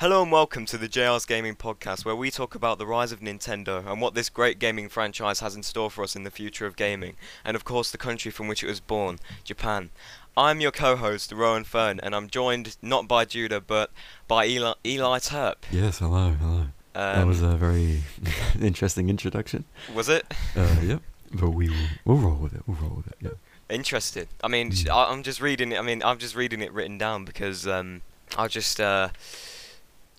[0.00, 3.20] Hello and welcome to the JR's Gaming Podcast, where we talk about the rise of
[3.20, 6.64] Nintendo and what this great gaming franchise has in store for us in the future
[6.64, 9.90] of gaming, and of course the country from which it was born, Japan.
[10.38, 13.90] I'm your co-host, Roan Fern, and I'm joined not by Judah, but
[14.26, 15.56] by Eli, Eli Turp.
[15.70, 16.60] Yes, hello, hello.
[16.60, 18.02] Um, that was a very
[18.60, 19.66] interesting introduction.
[19.94, 20.24] was it?
[20.56, 21.02] Uh, yep.
[21.34, 21.76] But we will
[22.06, 22.62] we'll roll with it.
[22.66, 23.16] We'll roll with it.
[23.20, 23.30] Yeah.
[23.68, 24.28] Interesting.
[24.42, 24.88] I mean, Mm.
[24.90, 25.78] I, I'm just reading it.
[25.78, 28.00] I mean, I'm just reading it written down because um,
[28.36, 29.10] I just, uh,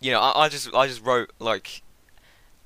[0.02, 1.82] you know, I, I just, I just wrote like,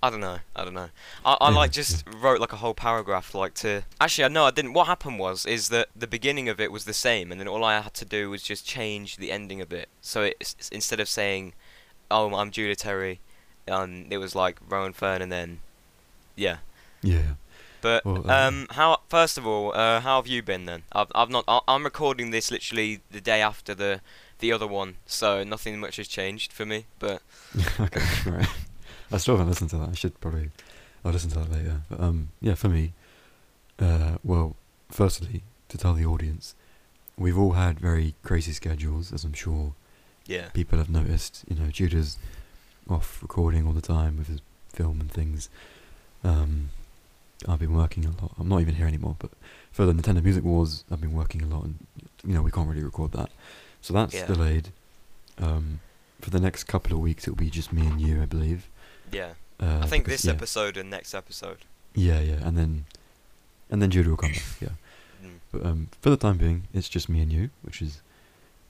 [0.01, 0.89] I don't know, I don't know.
[1.25, 3.83] I, I like just wrote like a whole paragraph, like to.
[3.99, 4.73] Actually, I no, I didn't.
[4.73, 7.63] What happened was, is that the beginning of it was the same, and then all
[7.63, 9.89] I had to do was just change the ending a bit.
[10.01, 11.53] So it, instead of saying,
[12.11, 13.19] "Oh, I'm Judah Terry,"
[13.67, 15.59] um, it was like Roan Fern, and then,
[16.35, 16.57] yeah.
[17.01, 17.33] Yeah.
[17.81, 19.01] But Well, um, um, how?
[19.09, 20.83] First of all, uh, how have you been then?
[20.91, 21.45] I've I've not.
[21.47, 24.01] I- I'm recording this literally the day after the
[24.39, 26.85] the other one, so nothing much has changed for me.
[26.99, 27.21] But
[27.79, 28.01] okay.
[28.29, 28.47] Right.
[29.11, 29.89] I still haven't listened to that.
[29.89, 30.49] I should probably.
[31.03, 31.81] I'll listen to that later.
[31.89, 32.93] But um, yeah, for me.
[33.77, 34.55] Uh, well,
[34.89, 36.55] firstly, to tell the audience,
[37.17, 39.73] we've all had very crazy schedules, as I'm sure
[40.25, 41.43] yeah, people have noticed.
[41.49, 42.17] You know, Judah's
[42.89, 45.49] off recording all the time with his film and things.
[46.23, 46.69] Um,
[47.47, 48.31] I've been working a lot.
[48.39, 49.31] I'm not even here anymore, but
[49.71, 51.75] for the Nintendo Music Wars, I've been working a lot, and
[52.25, 53.29] you know we can't really record that,
[53.85, 54.25] so that's Yeah.
[54.25, 54.69] delayed.
[55.37, 55.79] Um,
[56.21, 58.67] for the next couple of weeks, it'll be just me and you, I believe.
[59.11, 59.33] yeah.
[59.59, 61.59] Uh, I think because- this yeah, episode and next episode.
[61.93, 62.85] Yeah, yeah, and then,
[63.69, 64.43] and then Judah will come back.
[64.59, 64.69] Yeah,
[65.23, 65.37] Mm.
[65.51, 68.01] but um, for the time being, it's just me and you, which is,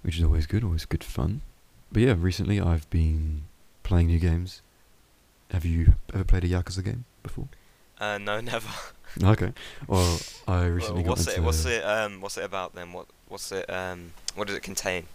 [0.03, 1.41] which is always good, always good fun.
[1.91, 3.45] But yeah, recently I've been
[3.83, 4.61] playing new games.
[5.51, 7.47] Have you ever played a Yakuza game before?
[7.99, 8.69] Uh, no, never.
[9.23, 9.53] Okay.
[9.87, 11.39] Well, I Well, recently got what's into.
[11.39, 11.43] it?
[11.43, 11.83] What's it?
[11.83, 12.91] Um, what's it about then?
[12.93, 13.07] What?
[13.29, 13.69] What's it?
[13.69, 15.05] Um, what does it contain?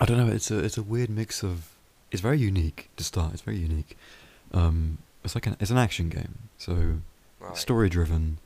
[0.00, 0.32] I don't know.
[0.32, 1.68] It's a it's a weird mix of.
[2.10, 3.32] It's very unique to start.
[3.32, 3.96] It's very unique.
[4.52, 6.38] Um, it's like an it's an action game.
[6.58, 6.98] So
[7.40, 7.56] Right.
[7.56, 8.38] story driven.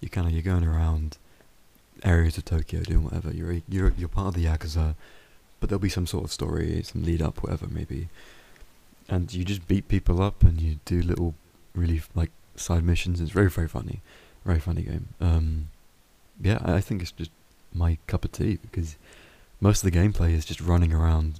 [0.00, 1.16] You kind of you're going around
[2.02, 3.30] areas of Tokyo doing whatever.
[3.32, 4.94] You're a- you're you're part of the yakuza,
[5.60, 8.08] but there'll be some sort of story, some lead up, whatever maybe.
[9.08, 11.34] And you just beat people up and you do little
[11.74, 13.20] really like side missions.
[13.20, 14.00] It's very very funny,
[14.44, 15.08] very funny game.
[15.20, 15.68] Um,
[16.40, 17.30] yeah, I think it's just
[17.74, 18.96] my cup of tea because
[19.60, 21.38] most of the gameplay is just running around,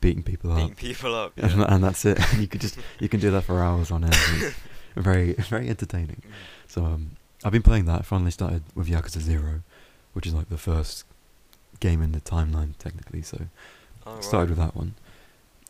[0.00, 1.32] beating people Beating up, people up.
[1.36, 1.74] and, Yeah.
[1.74, 2.18] and that's it.
[2.38, 4.16] you could just you can do that for hours on end.
[4.96, 6.22] It's very very entertaining.
[6.66, 7.12] So um,
[7.44, 8.00] I've been playing that.
[8.00, 9.60] I finally started with Yakuza Zero,
[10.14, 11.04] which is like the first
[11.78, 13.22] game in the timeline technically.
[13.22, 13.46] So
[14.06, 14.50] Oh, started right.
[14.50, 14.94] with that one.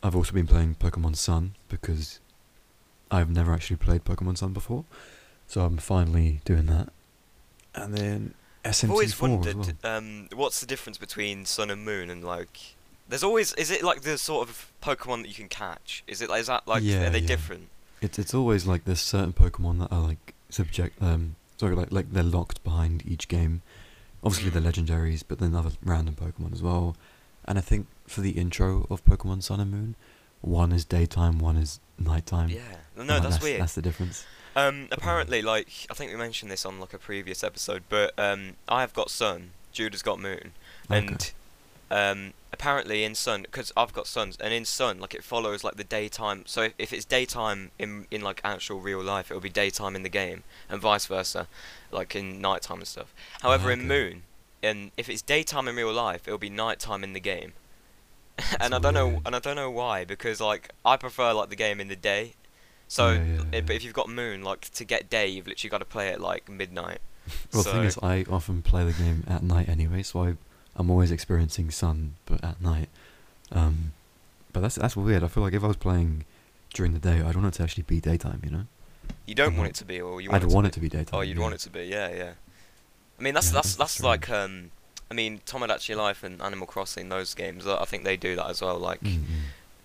[0.02, 2.20] I've also been playing Pokemon Sun because
[3.10, 4.84] I've never actually played Pokemon Sun before.
[5.46, 6.90] So I'm finally doing that.
[7.74, 8.34] And then
[8.64, 9.30] I've SMT4 always as well.
[9.38, 12.74] wondered, um, what's the difference between Sun and Moon and like.
[13.08, 16.04] There's always is it like the sort of Pokemon that you can catch?
[16.06, 17.26] Is it like is that like Yeah, are they yeah.
[17.26, 17.68] different?
[18.00, 22.12] It's it's always like there's certain Pokemon that are like subject um sorry like like
[22.12, 23.62] they're locked behind each game.
[24.22, 24.70] Obviously the Mm.
[24.72, 26.94] legendaries, but then other random Pokemon as well.
[27.46, 29.94] And I think for the intro of Pokemon Sun and Moon,
[30.40, 32.50] one is daytime, one is nighttime.
[32.50, 32.60] Yeah.
[33.06, 33.60] No, And that's, weird.
[33.60, 34.26] That's the difference.
[34.56, 38.56] Um, apparently, like I think we mentioned this on like a previous episode, but um,
[38.68, 40.52] I've got Sun, Jude has got Moon,
[40.88, 41.32] and
[41.90, 45.76] um, apparently in Sun, because I've got Suns, and in Sun, like it follows like
[45.76, 46.42] the daytime.
[46.46, 50.02] So if, if it's daytime in in like actual real life, it'll be daytime in
[50.02, 51.46] the game, and vice versa,
[51.92, 53.14] like in nighttime and stuff.
[53.42, 53.88] However, in okay.
[53.88, 54.22] Moon,
[54.62, 57.52] and if it's daytime in real life, it'll be nighttime in the game.
[58.60, 61.56] and I don't know, and I don't know why, because like I prefer like the
[61.56, 62.34] game in the day.
[62.90, 63.60] So, Yeah, yeah, yeah.
[63.60, 66.20] but if you've got Moon, like to get day, you've literally got to play it
[66.20, 66.98] like midnight.
[67.52, 70.34] Well, so, the thing is, I often play the game at night anyway, so I,
[70.74, 72.88] I'm always experiencing sun, but at night.
[73.52, 73.92] Um,
[74.52, 75.22] but that's that's weird.
[75.22, 76.24] I feel like if I was playing
[76.74, 78.40] during the day, I'd want it to actually be daytime.
[78.44, 78.64] You know,
[79.26, 79.70] you don't want Mhm.
[79.70, 81.18] it to be, or you I'd want it want to it to be daytime.
[81.18, 82.32] Oh, you'd want it to be, yeah, yeah.
[83.18, 84.72] I mean, that's that's that's that's like um,
[85.10, 87.64] I mean, Tomodachi Life and Animal Crossing, those games.
[87.66, 88.78] I think they do that as well.
[88.78, 89.24] Like Mm, mm.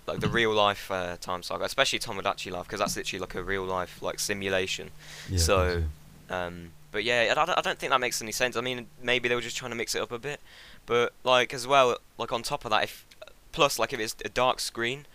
[0.07, 3.44] Like the real life uh, Time Saga, especially Tomodachi Life, because that's literally like a
[3.44, 4.92] real life like simulation.
[5.30, 5.84] Yeah, So-
[6.30, 8.56] Um, but yeah, I, I don't- think that makes any sense.
[8.56, 10.40] I mean, maybe they were just trying to mix it up a bit,
[10.86, 13.06] but like as well, like on top of that, if
[13.52, 15.06] plus like if it's a dark screen,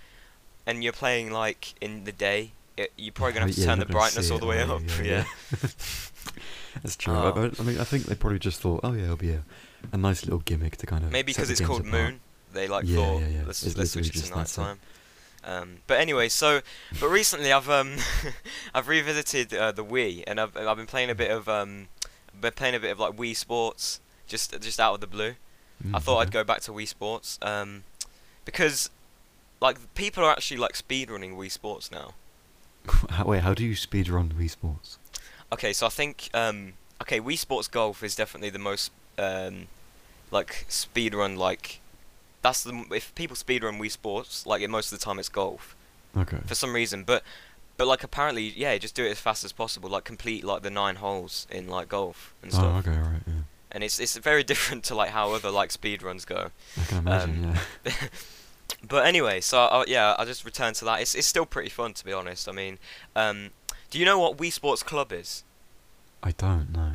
[0.67, 3.79] and you're playing like in the day, it, you're probably gonna have to Yeah, turn
[3.79, 4.83] the brightness all the way up.
[5.03, 5.03] Yeah.
[5.03, 5.25] Yeah,
[6.83, 7.15] That's true.
[7.15, 7.33] Oh.
[7.59, 9.43] I, I- mean, I think they probably just thought, oh yeah, it'll be a,
[9.93, 11.93] a nice little gimmick to kind of Maybe because it's called apart.
[11.93, 12.21] Moon.
[12.53, 13.43] They like Yeah, thought yeah, yeah.
[13.47, 14.63] let's It's let's switch it to that's it.
[15.43, 16.61] Um, but anyway, so
[17.01, 17.97] but recently I've um
[18.75, 21.89] I've revisited uh, the Wii and I've I've been playing a bit of um
[22.39, 25.35] been playing a bit of like Wii Sports just just out of the blue.
[25.95, 27.85] I Mm, thought I'd go back to Wii Sports um
[28.45, 28.91] because
[29.61, 32.15] like people are actually like speedrunning Wii Sports now.
[33.27, 34.99] Wait, how do you speedrun Wii Sports?
[35.53, 39.67] Okay, so I think um, okay, Wii Sports Golf is definitely the most um,
[40.31, 41.81] like speedrun like
[42.43, 45.77] that's the if people speedrun Wii Sports like most of the time it's golf
[46.17, 46.39] Okay.
[46.47, 47.23] for some reason, but
[47.77, 50.71] but like apparently yeah, just do it as fast as possible, like complete like the
[50.71, 52.65] nine holes in like golf and stuff.
[52.65, 53.33] Oh, stuff, okay, right, yeah.
[53.73, 56.51] and it's it's very different to like how other like speedruns go.
[56.81, 57.55] I can imagine, Um,
[57.87, 57.93] yeah.
[58.89, 61.01] But anyway, so uh, yeah, I just returned to that.
[61.03, 62.49] It's it's still pretty fun to be honest.
[62.49, 62.79] I mean,
[63.15, 63.51] um,
[63.91, 65.45] do you know what Wii Sports Club is?
[66.23, 66.93] I don't know.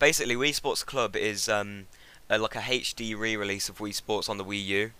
[0.00, 1.86] Basically, Wii Sports Club is um,
[2.30, 4.90] a, like a HD re-release of Wii Sports on the Wii U,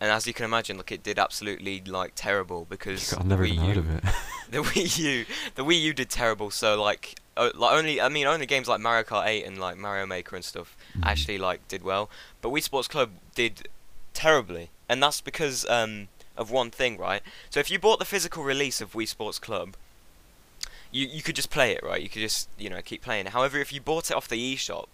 [0.00, 3.48] and as you can imagine, like it did absolutely like terrible because I've never Wii
[3.54, 4.04] even U, heard of it.
[4.50, 5.24] the Wii U,
[5.56, 6.50] the Wii U did terrible.
[6.50, 9.76] So like, uh, like only I mean only games like Mario Kart 8 and like
[9.76, 11.04] Mario Maker and stuff Mm.
[11.06, 12.08] actually like did well,
[12.42, 13.68] but Wii Sports Club did
[14.14, 17.22] terribly, and that's because um, of one thing, right?
[17.50, 19.76] So if you bought the physical release of Wii Sports Club,
[20.92, 22.00] you you could just play it, right?
[22.02, 23.32] You could just you know keep playing it.
[23.32, 24.86] However, if you bought it off the eShop,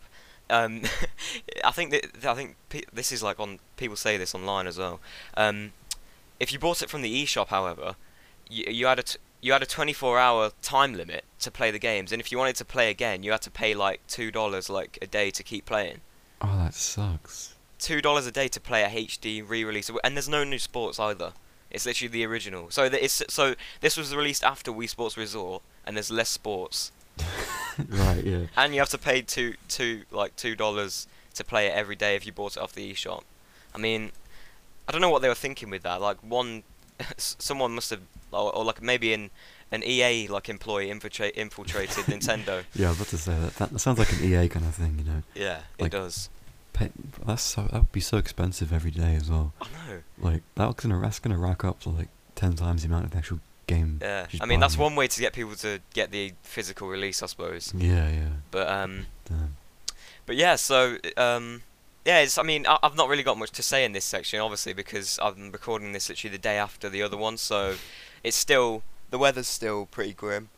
[0.53, 0.83] um,
[1.65, 2.57] I think that I think
[2.93, 5.01] this is like on people say this online as well.
[5.37, 5.73] Um,
[6.39, 7.97] if you bought it from the eShop, however,
[8.49, 12.13] you, you had a t- you had a 24-hour time limit to play the games,
[12.13, 14.99] and if you wanted to play again, you had to pay like two dollars like
[15.03, 16.01] a day to keep playing.
[16.41, 17.55] Oh, that sucks.
[17.79, 21.33] Two dollars a day to play a HD re-release, and there's no new sports either.
[21.71, 22.71] It's literally the original.
[22.71, 26.93] So th- it's so this was released after Wii Sports Resort, and there's less sports,
[27.89, 28.47] right, yeah.
[28.57, 32.15] and you have to pay two two like two dollars to play it every day
[32.17, 33.23] if you bought it off the eShop.
[33.75, 34.13] I mean,
[34.89, 36.01] I don't know what they were thinking with that.
[36.01, 36.63] Like one,
[37.17, 38.01] someone must have,
[38.33, 39.31] or, or like maybe in
[39.71, 42.65] an EA like employee infiltrate infiltrated Nintendo.
[42.75, 43.55] Yeah, I was about to say that.
[43.71, 45.23] That sounds like an EA kind of thing, you know.
[45.35, 46.29] Yeah, it Like- does.
[46.75, 46.91] Pay,
[47.27, 49.53] that's so that would be so expensive every day as well.
[49.61, 50.03] I know.
[50.19, 53.19] Like that's gonna that's gonna rack up to like ten times the amount of the
[53.19, 53.99] actual game.
[54.03, 54.81] Yeah, I mean that's it.
[54.81, 57.73] one way to get people to get the physical release, I suppose.
[57.77, 58.29] Yeah, yeah.
[58.51, 59.57] But um, Damn.
[60.27, 61.63] but yeah, so um,
[62.05, 62.39] yeah, it's.
[62.39, 65.19] I mean, I, I've not really got much to say in this section, obviously, because
[65.23, 67.77] I'm recording this literally the day after the other one, so
[68.25, 70.49] it's still the weather's still pretty grim.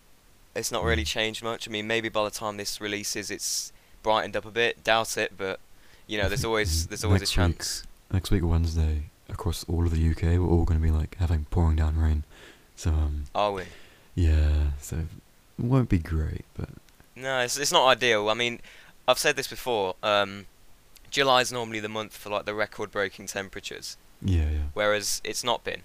[0.56, 1.06] It's not really Mm.
[1.08, 1.68] changed much.
[1.68, 3.72] I mean, maybe by the time this releases, it's
[4.04, 4.84] brightened up a bit.
[4.84, 5.58] Doubt it, but
[6.06, 7.56] you know, there's always there's always a Next week.
[7.58, 7.82] chance.
[8.12, 11.76] Next week Wednesday, across all of the UK, we're all gonna be like having pouring
[11.76, 12.22] down rain.
[12.76, 13.64] So um, Are we?
[14.14, 14.70] yeah.
[14.80, 16.68] So it won't be great, but
[17.16, 18.28] No, it's it's not ideal.
[18.28, 18.60] I mean,
[19.06, 19.94] I've said this before.
[20.02, 20.46] Um,
[21.10, 24.58] July's normally the month for like the record-breaking temperatures, yeah, yeah.
[24.74, 25.82] whereas it's not been.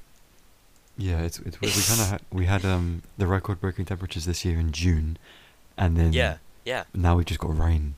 [0.98, 4.60] Yeah, it's, it's we kind of had, we had um the record-breaking temperatures this year
[4.60, 5.18] in June,
[5.78, 6.86] and then Yeah, yeah.
[6.96, 7.94] now we've just got rain.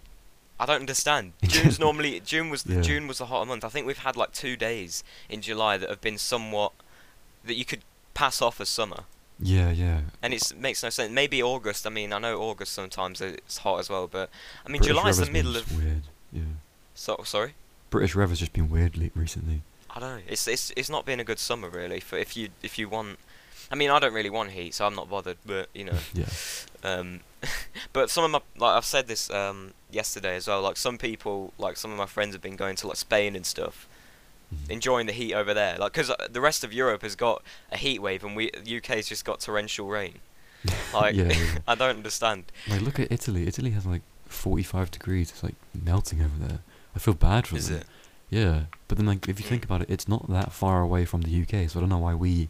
[0.59, 1.31] I don't understand.
[1.43, 2.81] June's normally June was Yeah.
[2.81, 3.63] June was a hotter month.
[3.63, 6.73] I think we've had like two days in July that have been somewhat
[7.45, 7.81] that you could
[8.13, 9.04] pass off as summer,
[9.40, 10.02] Yeah, yeah.
[10.22, 11.12] and it makes no sense.
[11.12, 11.86] Maybe August.
[11.88, 14.30] I mean, I know August sometimes it's hot as well, but
[14.66, 15.78] I mean British July's the middle just of.
[15.84, 16.04] weird.
[16.31, 16.42] Yeah,
[16.96, 17.54] So sorry.
[17.90, 19.62] British weather's just been weird recently.
[19.94, 20.24] I don't know.
[20.28, 22.00] It's it's it's not been a good summer really.
[22.00, 23.19] For if you if you want,
[23.69, 25.38] I mean I don't really want heat, so I'm not bothered.
[25.46, 26.30] But you know, Yeah,
[26.84, 27.19] um,
[27.94, 30.62] but some of my like I've said this um yesterday as well.
[30.62, 33.46] Like some people, like some of my friends have been going to like Spain and
[33.46, 33.88] stuff.
[34.70, 35.77] Enjoying the heat over there.
[35.77, 37.41] Like because the rest of Europe has got
[37.72, 40.20] a heat wave and we UK's just got torrential rain.
[40.93, 41.58] Like yeah, yeah.
[41.67, 42.51] I don't understand.
[42.70, 43.48] Like look at Italy.
[43.48, 45.31] Italy has like 45 degrees.
[45.31, 46.60] It's like melting over there.
[46.96, 47.79] I feel bad for Is them.
[47.79, 47.86] it?
[48.29, 51.22] Yeah, but then like if you think about it, it's not that far away from
[51.22, 52.50] the UK, so I don't know why we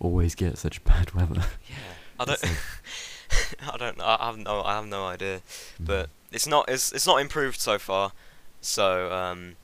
[0.00, 1.44] always get such bad weather.
[1.68, 1.76] Yeah.
[2.20, 2.42] I don't.
[2.42, 2.52] Like-
[3.72, 4.00] I don't.
[4.00, 4.62] I have no.
[4.62, 5.36] I have no idea.
[5.82, 5.86] Mm.
[5.86, 6.68] But it's not.
[6.68, 8.12] It's it's not improved so far.
[8.60, 9.56] So um,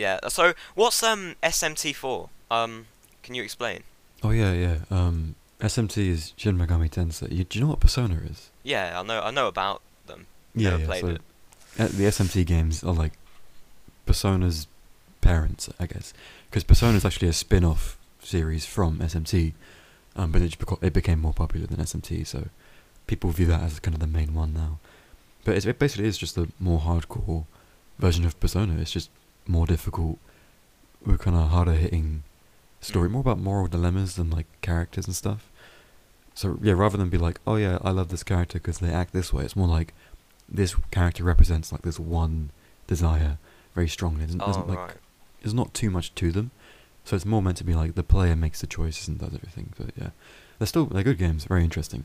[0.00, 0.18] yeah.
[0.28, 2.28] So what's um SMT4?
[2.50, 2.86] Um,
[3.22, 3.82] can you explain?
[4.22, 4.76] oh yeah, yeah.
[4.90, 7.30] Um, SMT is Shin Megami Tensei.
[7.30, 8.50] You, do you know what Persona is?
[8.62, 9.20] Yeah, I know.
[9.20, 10.26] I know about them.
[10.54, 10.86] Yeah, Never yeah.
[10.86, 11.92] played so it.
[11.92, 13.12] the SMT games are like
[14.06, 14.66] Persona's
[15.20, 16.12] parents, I guess,
[16.48, 19.52] because Persona is actually a spin-off series from SMT,
[20.16, 22.48] um, but it, beco- it became more popular than SMT, so
[23.06, 24.78] people view that as kind of the main one now.
[25.44, 27.44] But it's, it basically is just a more hardcore
[27.98, 28.80] version of Persona.
[28.80, 29.10] It's just
[29.46, 30.18] more difficult,
[31.04, 32.22] with kind of harder hitting
[32.80, 33.12] story, Mm.
[33.12, 35.50] more about moral dilemmas than like characters and stuff.
[36.34, 39.12] So yeah, rather than be like, oh yeah, I love this character because they act
[39.12, 39.92] this way, it's more like
[40.48, 42.50] this character represents like this one
[42.86, 43.38] desire
[43.74, 44.24] very strongly.
[44.24, 44.96] It doesn't, Oh like right.
[45.42, 46.50] there's not too much to them,
[47.04, 49.72] so it's more meant to be like the player makes the choices and does everything.
[49.78, 50.10] But yeah,
[50.58, 52.04] they're still they're good games, very interesting.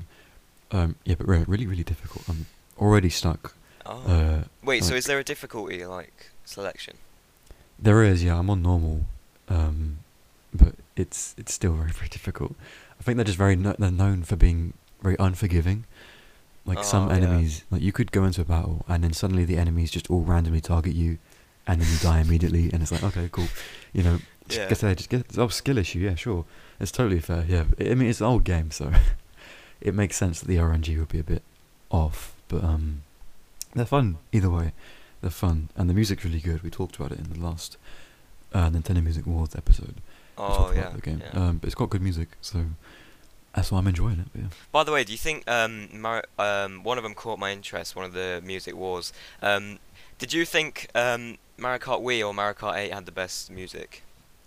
[0.72, 2.28] Um, yeah, but re- really really difficult.
[2.28, 3.54] I'm already stuck.
[3.86, 4.02] Oh.
[4.08, 4.84] Uh, Wait.
[4.84, 6.98] So is there a difficulty like selection?
[7.80, 9.06] There is yeah, I'm on normal,
[9.50, 9.98] um,
[10.54, 12.56] but it's it's still very very difficult.
[13.00, 15.86] I think they're just very kno- they're known for being very unforgiving.
[16.66, 17.18] Like some Oh, yeah.
[17.18, 20.22] enemies, like you could go into a battle and then suddenly the enemies just all
[20.22, 21.20] randomly target you,
[21.68, 23.48] and then you die immediately, and it's like okay, cool,
[23.94, 24.18] you know.
[24.48, 24.70] Just Yeah.
[24.70, 26.46] guess they just get oh skill issue, yeah, sure,
[26.80, 27.46] it's totally fair.
[27.48, 28.92] Yeah, I mean it's an old game, so
[29.82, 31.44] it makes sense that the RNG would be a bit
[31.92, 33.02] off, but um,
[33.76, 34.72] they're fun either way.
[35.26, 36.62] They're fun, and the music's really good.
[36.62, 37.78] We talked about it in the last
[38.54, 39.96] uh, Nintendo Music Awards episode.
[40.38, 40.90] Oh yeah.
[40.90, 41.48] the game, yeah.
[41.48, 42.66] um, but it's got good music, so
[43.56, 44.28] that's why I'm enjoying it.
[44.40, 44.50] yeah.
[44.72, 47.96] By the way, do you think um, Mar- um, one of them caught my interest?
[47.96, 49.14] One of the music wars.
[49.42, 49.80] Um,
[50.20, 54.04] did you think um, Mario Kart Wii or Mario Kart 8 had the best music?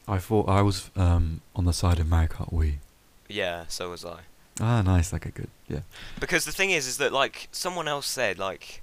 [0.06, 2.75] I thought I was um, on the side of Mario Kart Wii.
[3.28, 4.20] Yeah, so was I.
[4.61, 5.12] Ah, nice.
[5.12, 5.50] Like a good.
[5.66, 5.80] Yeah.
[6.20, 8.80] Because the thing is, is that like someone else said, like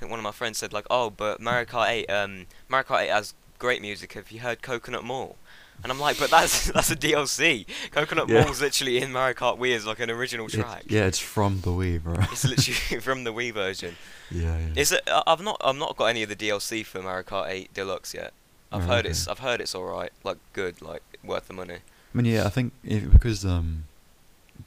[0.00, 3.02] think one of my friends said, like, oh, but Mario Kart 8, um, Mario Kart
[3.02, 4.14] 8 has great music.
[4.14, 5.36] Have you heard Coconut Mall?
[5.82, 7.64] And I'm like, but that's that's a DLC.
[7.90, 8.44] Coconut Yeah.
[8.44, 10.84] Mall's literally in Mario Kart Wii as like an original It- track.
[10.88, 12.14] yeah, it's from the Wii, bro.
[12.32, 13.96] It's literally from the Wii version.
[14.30, 14.66] yeah, yeah.
[14.80, 15.02] Is it?
[15.26, 18.32] I've not I've not got any of the DLC for Mario Kart 8 Deluxe yet.
[18.72, 19.10] I've Oh, heard okay.
[19.10, 21.76] it's I've heard it's all right, like good, like worth the money.
[21.76, 23.84] I mean, yeah, I think if, because um,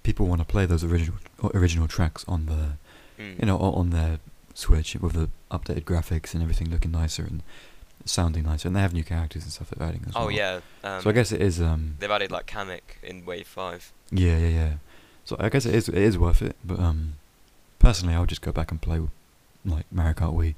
[0.02, 1.18] people want to play those original
[1.54, 2.78] original tracks on the
[3.20, 3.40] Mm.
[3.42, 4.18] you know on their
[4.53, 7.41] Switch with the updated graphics and everything looking nicer and
[8.05, 10.27] sounding nicer, and they have new characters and stuff they're adding as Oh well.
[10.27, 10.60] Oh yeah.
[10.83, 13.91] Um, so I guess it is um, they've added like Kamek in Wave Five.
[14.12, 14.74] yeah, yeah, yeah.
[15.25, 17.13] So I guess it is it is worth it, but um,
[17.79, 19.00] personally, I would just go back and play
[19.65, 20.55] like Mario Kart Wii.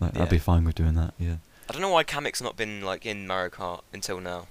[0.00, 1.14] Like I'd be fine with doing that.
[1.18, 1.36] Yeah.
[1.70, 4.48] I don't know why Kamek's not been like in Mario Kart until now.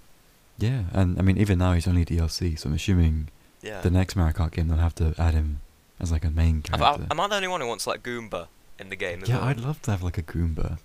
[0.57, 3.27] Yeah, and I mean even now he's only DLC, so I'm assuming
[3.61, 3.81] Yeah.
[3.81, 5.59] the next Mario Kart game they'll have to add him
[5.99, 7.05] as like a main character.
[7.09, 8.47] I, am I the only one who wants like Goomba
[8.79, 9.23] in the game?
[9.25, 9.45] Yeah, well?
[9.49, 10.77] I'd love to have like a Goomba,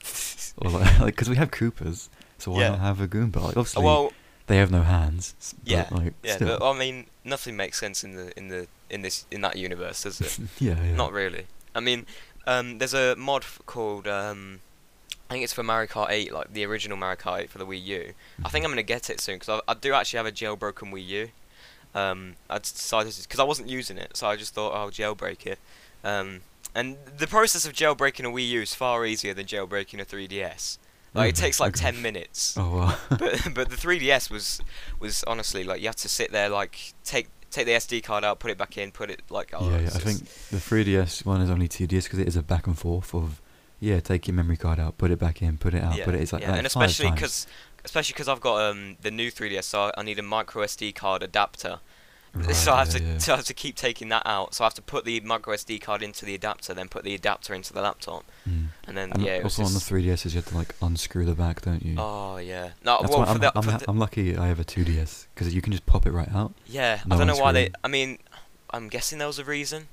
[0.59, 2.69] or like because we have Koopas, so why Yeah.
[2.71, 3.37] not have a Goomba?
[3.37, 4.13] Like Oh, obviously well,
[4.47, 5.35] they have no hands.
[5.65, 6.59] But, Yeah, like, yeah, still.
[6.59, 10.03] but I mean, nothing makes sense in the in the in this in that universe,
[10.03, 10.39] does it?
[10.61, 10.95] yeah, yeah.
[10.95, 11.47] Not really.
[11.75, 12.07] I mean,
[12.47, 14.61] um, there's a mod f- called um,
[15.29, 17.67] I think it's for Mario Kart 8, like the original Mario Kart 8 for the
[17.67, 18.15] Wii U.
[18.45, 20.91] I think I'm gonna get it soon because I, I do actually have a jailbroken
[20.91, 21.29] Wii U.
[21.95, 25.59] Um, I decided because I wasn't using it, so I just thought I'll jailbreak it.
[26.05, 26.41] Um,
[26.75, 30.79] and the process of jailbreaking a Wii U is far easier than jailbreaking a 3DS.
[31.15, 32.57] Like it takes like 10 minutes.
[32.57, 32.97] Oh wow.
[33.09, 34.61] but but the 3DS was
[35.01, 38.39] was honestly like you had to sit there like take take the SD card out,
[38.39, 39.87] put it back in, put it like oh, yeah, yeah.
[39.87, 40.19] I think
[40.51, 43.41] the 3DS one is only tedious because it is a back and forth of
[43.81, 46.15] yeah, take your memory card out, put it back in, put it out, yeah, put
[46.15, 46.21] it.
[46.21, 47.47] It's like, yeah, like and especially because
[47.85, 51.23] especially because I've got um the new 3DS, so I need a micro SD card
[51.23, 51.81] adapter.
[52.35, 53.19] Right, so I have yeah, to yeah.
[53.19, 54.55] so I have to keep taking that out.
[54.55, 57.15] So I have to put the micro SD card into the adapter, then put the
[57.15, 58.69] adapter into the laptop, Mm.
[58.87, 59.37] and then And yeah.
[59.37, 59.81] It was also on the
[60.11, 61.97] 3DS, you have to like unscrew the back, don't you?
[61.99, 62.71] Oh yeah.
[62.85, 65.27] No, That's well why for I'm, the, I'm, the- I'm lucky I have a 2DS
[65.35, 66.53] because you can just pop it right out.
[66.67, 67.01] yeah.
[67.07, 67.71] no I don't know why they.
[67.83, 68.19] I mean,
[68.71, 69.89] I'm guessing there was a reason,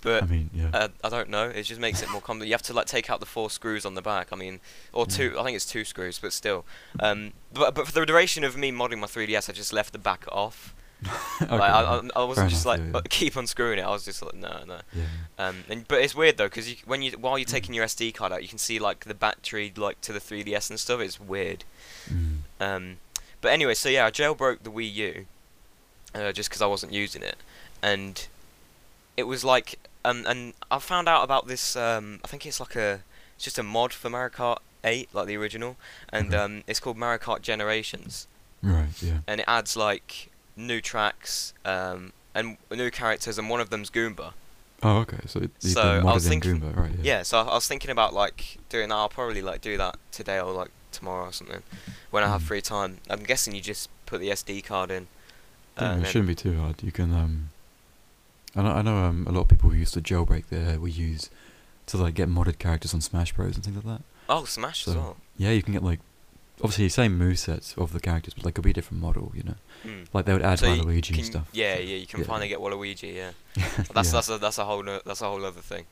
[0.00, 0.70] but I mean, yeah.
[0.72, 1.44] Uh, I don't know.
[1.48, 2.48] It just makes it more complicated.
[2.48, 4.28] You have to like take out the four screws on the back.
[4.32, 4.60] I mean,
[4.92, 5.36] or two.
[5.38, 6.64] I think it's two screws, but still.
[7.00, 9.98] Um, but but for the duration of me modding my 3DS, I just left the
[9.98, 10.74] back off.
[11.40, 11.82] Okay, like I.
[11.82, 13.00] I, I wasn't just enough, like yeah, yeah.
[13.08, 13.82] keep unscrewing it.
[13.82, 14.80] I was just like no no.
[14.92, 15.04] yeah.
[15.38, 18.12] Um, and, but it's weird though because you when you while you're taking your SD
[18.14, 21.00] card out, you can see like the battery like to the 3DS and stuff.
[21.00, 21.62] It's weird.
[22.12, 22.38] Mm.
[22.60, 22.96] Um,
[23.40, 25.26] but anyway, so yeah, I jailbroke the Wii U,
[26.14, 27.36] uh, just because I wasn't using it,
[27.80, 28.26] and
[29.16, 31.76] it was like, um, and I found out about this.
[31.76, 33.00] Um, I think it's like a,
[33.36, 35.76] it's just a mod for Mario Kart 8, like the original,
[36.12, 36.36] and Okay.
[36.42, 38.26] um, it's called Mario Kart Generations,
[38.60, 39.18] Right, yeah.
[39.28, 44.32] and it adds like new tracks, um, and new characters, and one of them's Goomba.
[44.82, 45.18] Oh, okay.
[45.26, 46.92] So So, I was thinking- Goomba, right?
[47.02, 48.94] Yeah, so I, I was thinking about like doing that.
[48.94, 51.62] I'll probably like do that today or like tomorrow or something
[52.10, 52.46] when I have Mm.
[52.46, 52.98] free time.
[53.10, 55.06] I'm guessing you just put the SD card in.
[55.80, 56.82] Yeah, it shouldn't be too hard.
[56.82, 57.48] You can um,
[58.56, 61.14] I know I know um a lot of people who used to jailbreak their Wii
[61.16, 61.30] Us
[61.86, 64.02] to like get modded characters on Smash Bros and things like that.
[64.28, 65.16] Oh, Smash as well.
[65.36, 66.00] Yeah, you can get like
[66.62, 69.54] obviously same movesets of the characters, but like it'll be a different model, you know.
[69.84, 70.06] Mm.
[70.12, 71.48] Like they would add So Waluigi and stuff.
[71.52, 72.26] Yeah, yeah, you can Yeah.
[72.26, 73.14] finally get Waluigi.
[73.14, 73.30] Yeah,
[73.92, 74.12] that's Yeah.
[74.12, 75.86] that's a that's a whole no, that's a whole other thing.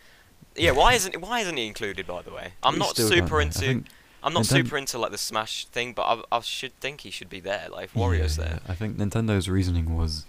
[0.56, 2.52] Yeah, why isn't why isn't he included by the way?
[2.62, 3.84] I'm not super into
[4.22, 7.10] I'm not Nintendo- super into like the Smash thing, but I I should think he
[7.10, 7.68] should be there.
[7.70, 8.60] Like if Wario's yeah, there.
[8.68, 10.24] I think Nintendo's reasoning was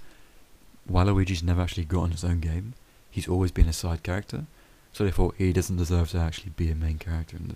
[0.91, 2.74] Waluigi's never actually gotten his own game.
[3.10, 4.46] He's always been a side character,
[4.94, 7.56] so they thought he doesn't deserve to actually be a main character in the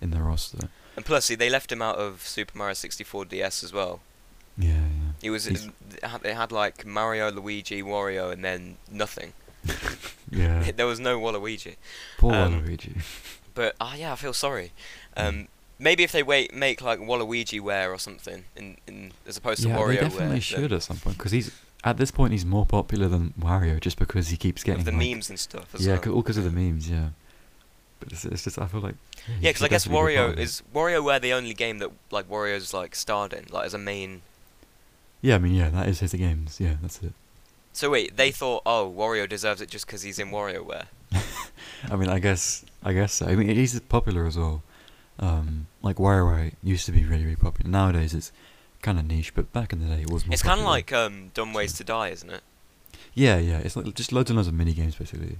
[0.00, 0.68] in the roster.
[0.96, 4.00] And plus, see, they left him out of Super Mario 64 DS as well.
[4.58, 5.12] Yeah, yeah.
[5.22, 5.68] He was He's-
[6.22, 9.32] they had- like Mario, Luigi, Wario, and then nothing.
[10.32, 10.70] Yeah.
[10.76, 11.74] there was no Waluigi.
[12.18, 13.02] Poor um, Waluigi.
[13.54, 14.70] But ah, yeah, I feel sorry.
[15.16, 19.68] Um, maybe if they wait, make like WaluigiWare or something, in, in as opposed to
[19.68, 21.50] yeah, Wario they definitely then- should at some point because he's
[21.82, 25.00] at this point he's more popular than Wario just because he keeps getting the like,
[25.10, 26.14] memes and stuff as yeah, well.
[26.14, 27.08] all because of the memes, yeah.
[28.00, 28.96] But it's, it's just I feel like
[29.40, 33.32] Yeah, because I guess Wario is WarioWare the only game that like Wario's like starred
[33.32, 34.22] in, like as a main.
[35.22, 36.58] Yeah, I mean, yeah, that is his games.
[36.58, 37.12] Yeah, that's it.
[37.72, 40.86] So wait, they thought, oh, Wario deserves it just because he's in WarioWare.
[41.90, 43.14] I mean, I guess, I guess.
[43.14, 43.26] So.
[43.26, 44.62] I mean, he's popular as well.
[45.18, 47.70] Um, like WarioWare used to be really, really popular.
[47.70, 48.32] Nowadays, it's
[48.82, 50.32] kind of niche, but back in the day, it was more.
[50.32, 52.42] It's kind of like um, Dumb Ways to Die, isn't it?
[53.14, 53.58] Yeah, yeah.
[53.58, 55.36] It's like just loads and loads of mini games basically,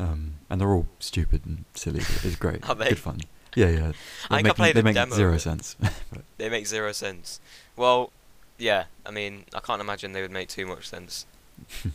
[0.00, 2.00] um, and they're all stupid and silly.
[2.00, 2.66] But it's great.
[2.68, 2.88] Are they?
[2.90, 3.20] Good fun.
[3.54, 3.92] Yeah, yeah.
[4.30, 5.76] They I think I make, played they the make demo zero sense.
[6.38, 7.40] They make zero sense.
[7.76, 8.12] Well,
[8.58, 8.84] yeah.
[9.04, 11.26] I mean, I can't imagine they would make too much sense.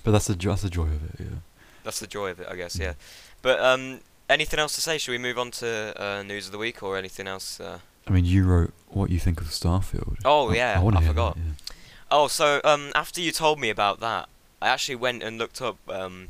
[0.04, 1.20] but that's the that's the joy of it.
[1.20, 1.40] Yeah.
[1.84, 2.76] That's the joy of it, I guess.
[2.76, 2.82] Mm.
[2.82, 2.94] Yeah.
[3.42, 4.98] But um, anything else to say?
[4.98, 7.60] Should we move on to uh, news of the week or anything else?
[7.60, 7.80] Uh...
[8.08, 10.18] I mean, you wrote what you think of Starfield.
[10.24, 11.36] Oh, I- yeah, wanna I forgot.
[11.36, 11.76] That, yeah.
[12.12, 14.30] Oh, so um, after you told me about that,
[14.62, 16.30] I actually went and looked up um,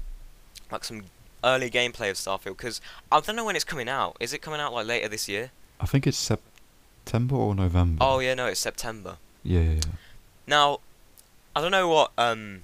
[0.71, 1.03] like some
[1.45, 4.17] early gameplay of Starfield because I don't know when it's coming out.
[4.19, 5.51] Is it coming out like later this year?
[5.79, 7.99] I think it's September or November.
[8.01, 9.17] Oh yeah, no, it's September.
[9.43, 9.81] Yeah, yeah, yeah.
[10.47, 10.79] Now,
[11.55, 12.61] I don't know what um,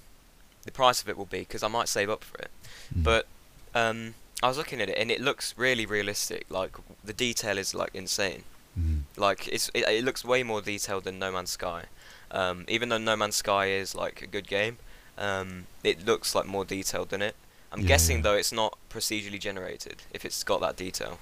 [0.63, 2.51] the price of it will be because I might save up for it.
[2.93, 3.03] Mm.
[3.03, 3.27] But
[3.75, 6.45] um, I was looking at it and it looks really realistic.
[6.49, 6.71] Like
[7.03, 8.43] the detail is like insane.
[8.79, 9.01] Mm.
[9.15, 11.85] Like it's it, it looks way more detailed than No Man's Sky.
[12.31, 14.77] Um, even though No Man's Sky is like a good game,
[15.17, 17.35] um, it looks like more detailed than it.
[17.71, 18.23] I'm Yeah, guessing yeah.
[18.23, 21.19] though it's not procedurally generated if it's got that detail.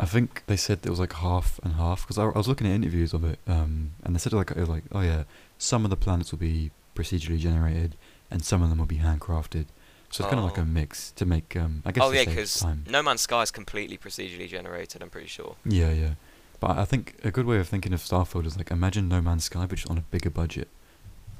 [0.00, 2.66] I think they said it was like half and half because I, I was looking
[2.66, 5.24] at interviews of it, um, and they said like it was like oh yeah,
[5.58, 7.96] some of the planets will be procedurally generated,
[8.30, 9.66] and some of them will be handcrafted.
[10.10, 10.62] So it's kind of like Oh.
[10.62, 11.56] a mix to make.
[11.56, 12.04] Um, I guess.
[12.04, 12.64] oh yeah, because.
[12.88, 15.02] No Man's Sky is completely procedurally generated.
[15.02, 15.56] I'm pretty sure.
[15.64, 16.14] Yeah, yeah.
[16.60, 19.44] But I think a good way of thinking of Starfield is like imagine No Man's
[19.44, 20.68] Sky, but just on a bigger budget.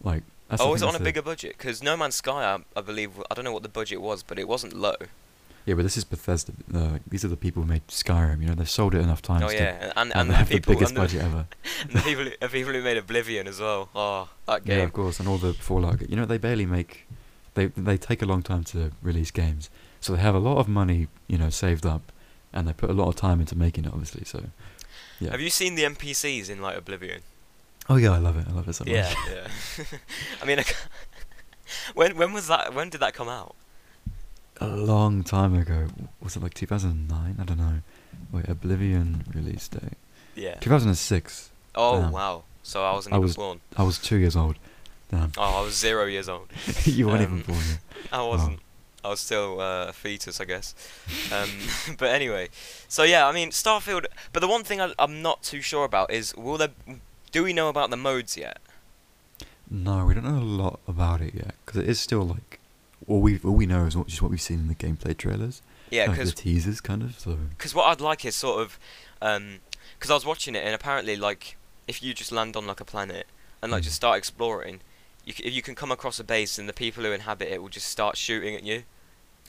[0.03, 0.23] Like.
[0.49, 1.55] That's oh, is it on a the- bigger budget?
[1.57, 4.39] Because No Man's Sky, I, I believe, I don't know what the budget was, but
[4.39, 4.95] it wasn't low.
[5.67, 6.53] Yeah, but this is Bethesda.
[6.75, 8.43] Uh, these are the people who made Skyrim.
[8.43, 9.45] You know, they've sold it enough times.
[9.45, 11.47] oh yeah, and and, and and they the have the biggest and the, budget ever.
[11.91, 13.89] the people, who- the people who made Oblivion as well.
[13.95, 16.09] Oh, that Yeah, of course, and all the Fallout.
[16.11, 17.07] You know, they barely make.
[17.55, 19.71] They they take a long time to release games,
[20.03, 22.13] so they have a lot of money, you know, saved up,
[22.53, 23.93] and they put a lot of time into making it.
[23.93, 24.45] Obviously, so.
[25.21, 25.31] Yeah.
[25.31, 27.23] Have you seen the NPCs in like Oblivion?
[27.89, 28.47] Oh yeah, I love it.
[28.49, 28.93] I love it so much.
[28.95, 29.85] Yeah, yeah.
[30.43, 30.65] I mean, I
[31.95, 32.75] when when was that?
[32.75, 33.55] When did that come out?
[34.61, 35.89] A long time ago.
[36.23, 37.37] Was it like 2009?
[37.41, 37.81] I don't know.
[38.33, 39.99] Wait, Oblivion release date.
[40.37, 40.55] Yeah.
[40.61, 41.51] 2006.
[41.75, 42.13] Oh Damn.
[42.13, 42.45] wow.
[42.63, 43.61] So I wasn't I even was- born.
[43.77, 44.57] I was two years old.
[45.11, 45.33] Damn.
[45.37, 46.49] Oh, I was zero years old.
[46.85, 47.79] you weren't Um, even born yet.
[48.13, 48.61] I wasn't.
[49.05, 50.75] I was still uh, a fetus, I guess.
[51.31, 51.51] Um,
[51.99, 52.49] but anyway,
[52.89, 54.07] so yeah, I mean Starfield.
[54.33, 56.71] But the one thing I, I'm not too sure about is will there?
[57.35, 58.59] Do we know about the modes yet?
[59.69, 62.61] No, we don't know a lot about it yet because it is still like
[63.09, 65.61] all we all we know is what, just what we've seen in the gameplay trailers.
[65.91, 67.19] Yeah, like the because teasers, kind of.
[67.19, 67.37] So
[67.73, 68.79] what I'd like is sort of,
[69.21, 71.57] because I was watching it and apparently like
[71.89, 73.27] if you just land on like a planet
[73.63, 73.85] and like Mm.
[73.87, 74.81] just start exploring,
[75.25, 77.69] you c- you can come across a base and the people who inhabit it will
[77.69, 78.85] just start shooting at you.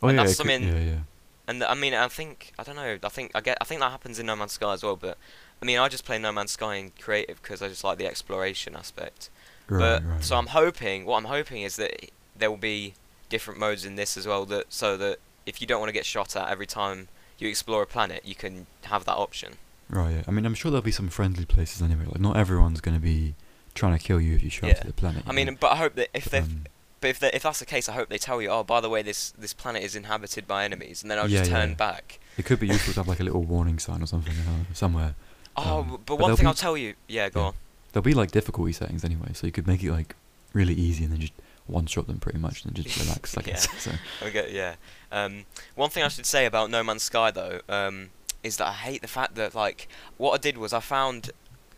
[0.01, 0.99] oh And yeah, that's it could- something- yeah, yeah.
[1.47, 2.97] And th- I mean, I think I don't know.
[3.03, 3.59] I think I get.
[3.61, 4.95] I think that happens in No Man's Sky as well.
[4.95, 5.15] But
[5.61, 8.05] I mean, I just play No Man's Sky in creative because I just like the
[8.07, 9.29] exploration aspect.
[9.67, 10.23] Right, but right.
[10.23, 11.05] so I'm hoping.
[11.05, 12.93] What I'm hoping is that there will be
[13.29, 14.45] different modes in this as well.
[14.45, 17.07] That so that if you don't want to get shot at every time
[17.39, 19.53] you explore a planet, you can have that option.
[19.89, 20.23] Right, yeah.
[20.27, 22.05] I mean, I'm sure there'll be some friendly places anyway.
[22.05, 23.35] Like, not everyone's going to be
[23.75, 24.81] trying to kill you if you show up Yeah.
[24.81, 25.23] to the planet.
[25.27, 25.57] I mean, know.
[25.59, 26.65] but I hope that if they, Um,
[27.01, 28.49] but if if that's the case, I hope they tell you.
[28.49, 31.49] Oh, by the way, this this planet is inhabited by enemies, and then I'll just
[31.49, 31.75] Yeah, turn yeah.
[31.75, 32.19] back.
[32.37, 34.33] it could be useful to have like a little warning sign or something
[34.73, 35.15] somewhere.
[35.57, 36.95] Oh, Um, but but one thing be- I'll tell you.
[37.07, 37.45] Yeah, go Yeah.
[37.47, 37.53] on.
[37.93, 40.15] There'll be like difficulty settings anyway, so you could make it like
[40.53, 41.33] really easy and then just
[41.67, 43.37] one shot them pretty much and then just relax.
[43.37, 43.55] I Yeah.
[43.55, 43.91] So,
[44.23, 44.75] Okay, yeah.
[45.11, 48.09] Um, one thing I should say about No Man's Sky though um,
[48.43, 49.87] is that I hate the fact that like
[50.17, 51.31] what I did was I found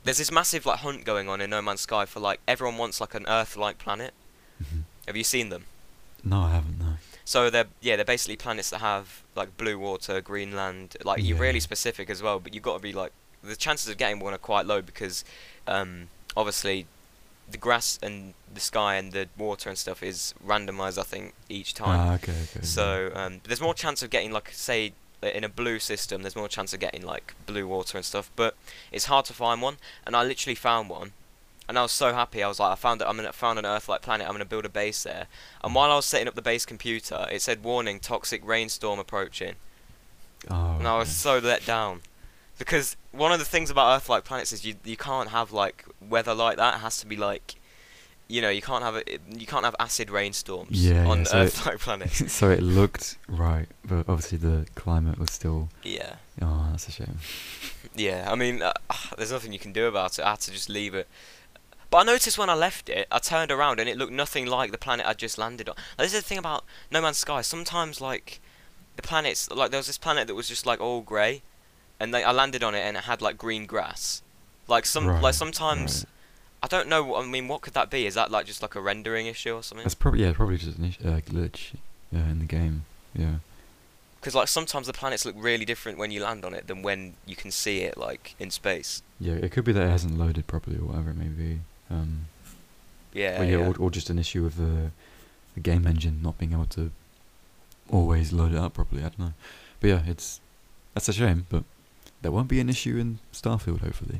[0.03, 2.99] there's this massive like hunt going on in No Man's Sky for like everyone wants
[2.99, 4.13] like an Earth-like planet.
[4.63, 4.83] mhm.
[5.05, 5.65] Have you seen them?
[6.23, 6.79] No, I haven't.
[6.79, 6.93] No.
[7.23, 10.97] So they're yeah they're basically planets that have like blue water, green land.
[11.03, 13.11] Like you're really specific as well, but you've got to be like
[13.47, 15.23] the chances of getting one are quite low because
[15.67, 16.85] um, obviously
[17.49, 21.73] the grass and the sky and the water and stuff is randomized I think each
[21.73, 21.99] time.
[21.99, 22.61] Ah, okay, okay.
[22.61, 26.21] So um, there's more chance of getting like say in a blue system.
[26.21, 28.55] There's more chance of getting like blue water and stuff, but
[28.91, 29.77] it's hard to find one.
[30.05, 31.13] And I literally found one,
[31.67, 32.43] and I was so happy.
[32.43, 33.07] I was like, I found it.
[33.07, 34.27] I'm gonna found an Earth-like planet.
[34.27, 35.27] I'm gonna build a base there.
[35.63, 39.55] And while I was setting up the base computer, it said warning: toxic rainstorm approaching.
[40.51, 42.01] Oh, And I was so let down.
[42.57, 46.33] Because one of the things about Earth-like planets is you you can't have like weather
[46.33, 46.75] like that.
[46.75, 47.55] It has to be like,
[48.27, 49.21] you know, you can't have it.
[49.29, 52.31] You can't have acid rainstorms Yeah, yeah, on so Earth-like planets.
[52.39, 55.69] so it looked right, but obviously the climate was still.
[55.83, 57.17] yeah, Oh, that's a shame.
[57.95, 58.27] yeah.
[58.31, 58.73] I mean, uh,
[59.17, 60.25] there's nothing you can do about it.
[60.25, 61.07] I had to just leave it.
[61.89, 64.71] But I noticed when I left it, I turned around and it looked nothing like
[64.71, 65.75] the planet I just landed on.
[65.97, 67.39] This is the thing about No Man's Sky.
[67.41, 68.41] Sometimes, like,
[68.97, 71.43] the planets, like, there was this planet that was just like all grey,
[71.99, 74.21] and they, I landed on it and it had like green grass.
[74.67, 76.13] Like some, Right, like sometimes, right.
[76.63, 77.15] I don't know.
[77.15, 78.05] I mean, what could that be?
[78.05, 79.83] Is that like just like a rendering issue or something?
[79.83, 81.73] That's probably yeah, probably just a uh, glitch.
[82.11, 82.85] Yeah, in the game.
[83.13, 83.35] Yeah.
[84.19, 87.13] Because like sometimes the planets look really different when you land on it than when
[87.25, 89.01] you can see it like in space.
[89.19, 91.59] Yeah, it could be that it hasn't loaded properly or whatever it may be.
[91.89, 92.25] Um,
[93.13, 93.67] Yeah, or, yeah, yeah.
[93.67, 94.91] Or, or just an issue with the,
[95.53, 96.91] the game engine not being able to
[97.89, 99.01] always load it up properly.
[99.01, 99.33] I don't know.
[99.79, 100.39] But yeah, it's
[100.93, 101.45] that's a shame.
[101.49, 101.63] But
[102.27, 104.19] there won't be an issue in Starfield, hopefully.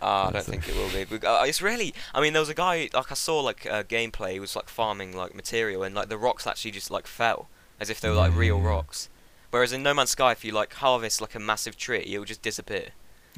[0.00, 1.26] Ah, I don't think it will be.
[1.26, 1.92] Uh, it's really.
[2.14, 4.34] I mean, there was a guy like I saw like uh, gameplay.
[4.34, 7.48] He was like farming like material, and like the rocks actually just like fell
[7.80, 8.68] as if they were like real yeah.
[8.68, 9.08] rocks.
[9.50, 12.24] Whereas in No Man's Sky, if you like harvest like a massive tree, it will
[12.24, 12.90] just disappear.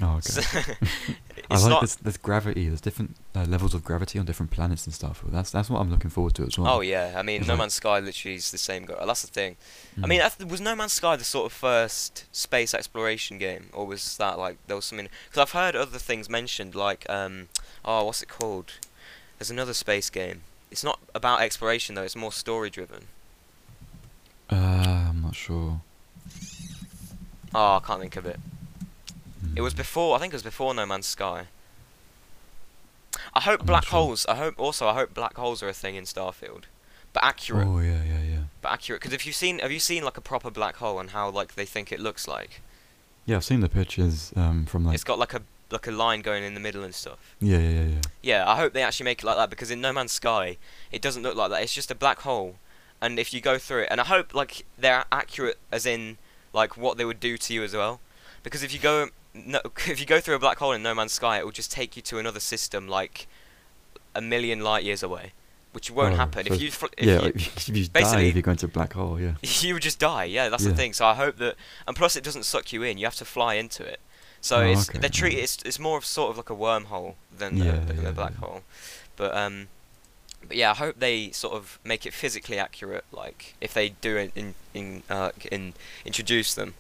[0.03, 0.21] Oh, okay.
[0.21, 0.43] So-
[1.61, 1.81] I like not.
[1.83, 1.95] this.
[1.97, 2.69] There's gravity.
[2.69, 5.23] There's different uh, levels of gravity on different planets and stuff.
[5.29, 6.75] That's that's what I'm looking forward to as well.
[6.75, 8.85] Oh yeah, I mean, It's No like- Man's Sky literally is the same.
[8.85, 9.57] Go- that's the thing.
[9.99, 10.09] I Mm.
[10.09, 14.39] mean, was No Man's Sky the sort of first space exploration game, or was that
[14.39, 15.09] like there was something?
[15.29, 17.49] Because I've heard other things mentioned, like um,
[17.85, 18.73] oh, what's it called?
[19.39, 20.43] There's another space game.
[20.71, 22.03] It's not about exploration though.
[22.03, 23.07] It's more story driven.
[24.51, 24.55] uh,
[25.09, 25.81] I'm not sure.
[27.55, 28.41] Oh, I can't think of it.
[29.57, 30.17] It was before.
[30.17, 31.47] I think it was before No Man's Sky.
[33.35, 33.99] I hope I'm black sure.
[33.99, 34.27] holes.
[34.27, 34.87] I hope also.
[34.89, 36.65] I hope black holes are a thing in Starfield,
[37.13, 37.67] but accurate.
[37.67, 38.39] Oh yeah, yeah, yeah.
[38.61, 39.01] But accurate.
[39.01, 41.55] Because if you've seen, have you seen like a proper black hole and how like
[41.55, 42.61] they think it looks like?
[43.27, 44.95] Yeah, I've seen the pictures um, from like.
[44.95, 47.35] it's got like a like a line going in the middle and stuff.
[47.41, 48.01] Yeah, yeah, yeah, yeah.
[48.23, 50.59] Yeah, I hope they actually make it like that because in No Man's Sky,
[50.91, 51.63] it doesn't look like that.
[51.63, 52.57] It's just a black hole,
[53.01, 56.19] and if you go through it, and I hope like they're accurate as in
[56.53, 58.01] like what they would do to you as well,
[58.43, 61.13] because if you go no, if you go through a black hole in No Man's
[61.13, 63.27] Sky, it will just take you to another system like
[64.15, 65.33] a million light years away,
[65.73, 66.71] which won't Oh, happen so if you.
[66.71, 69.19] Fl- if yeah, you, if you die if you go into a black hole.
[69.21, 69.33] Yeah.
[69.43, 70.25] you would just die.
[70.25, 70.93] Yeah, that's the thing.
[70.93, 72.99] So I hope that, and plus it doesn't suck you in.
[72.99, 74.01] You have to fly into it.
[74.41, 75.45] So Oh, it's okay, they treat yeah.
[75.45, 78.13] it's it's more of sort of like a wormhole than Yeah, a, than yeah, a
[78.13, 78.47] black yeah.
[78.47, 78.63] hole.
[79.17, 79.69] But um,
[80.47, 83.05] but yeah, I hope they sort of make it physically accurate.
[83.13, 86.75] Like if they do it in in uh, in introduce them,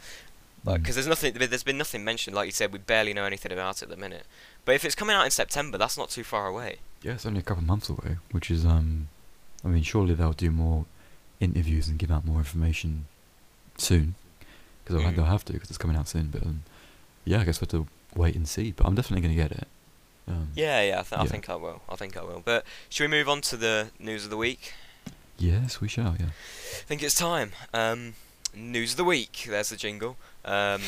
[0.65, 0.83] like Mm.
[0.83, 2.37] because there's nothing there's been nothing mentioned.
[2.37, 4.25] Like you said, we barely know anything about it at the minute.
[4.65, 6.77] But if it's coming out in September, that's not too far away.
[7.03, 9.09] Yeah, it's only a couple of months away, which is um,
[9.65, 10.87] I mean, surely they'll do more
[11.41, 13.07] interviews and give out more information
[13.77, 14.15] soon,
[14.85, 15.17] because they'll, Mm.
[15.17, 16.29] they'll have to because it's coming out soon.
[16.29, 16.63] But um,
[17.25, 18.71] yeah, I guess we'll have to wait and see.
[18.73, 19.67] But I'm definitely gonna get it.
[20.29, 21.83] Um, Yeah, yeah, I, th- I think I will.
[21.89, 22.41] I think I will.
[22.45, 24.75] But should we move on to the news of the week?
[25.39, 26.15] Yes, we shall.
[26.21, 26.27] Yeah.
[26.27, 27.51] I think it's time.
[27.75, 28.15] Um,
[28.55, 29.47] news of the week.
[29.49, 30.17] There's the jingle.
[30.45, 30.81] Um,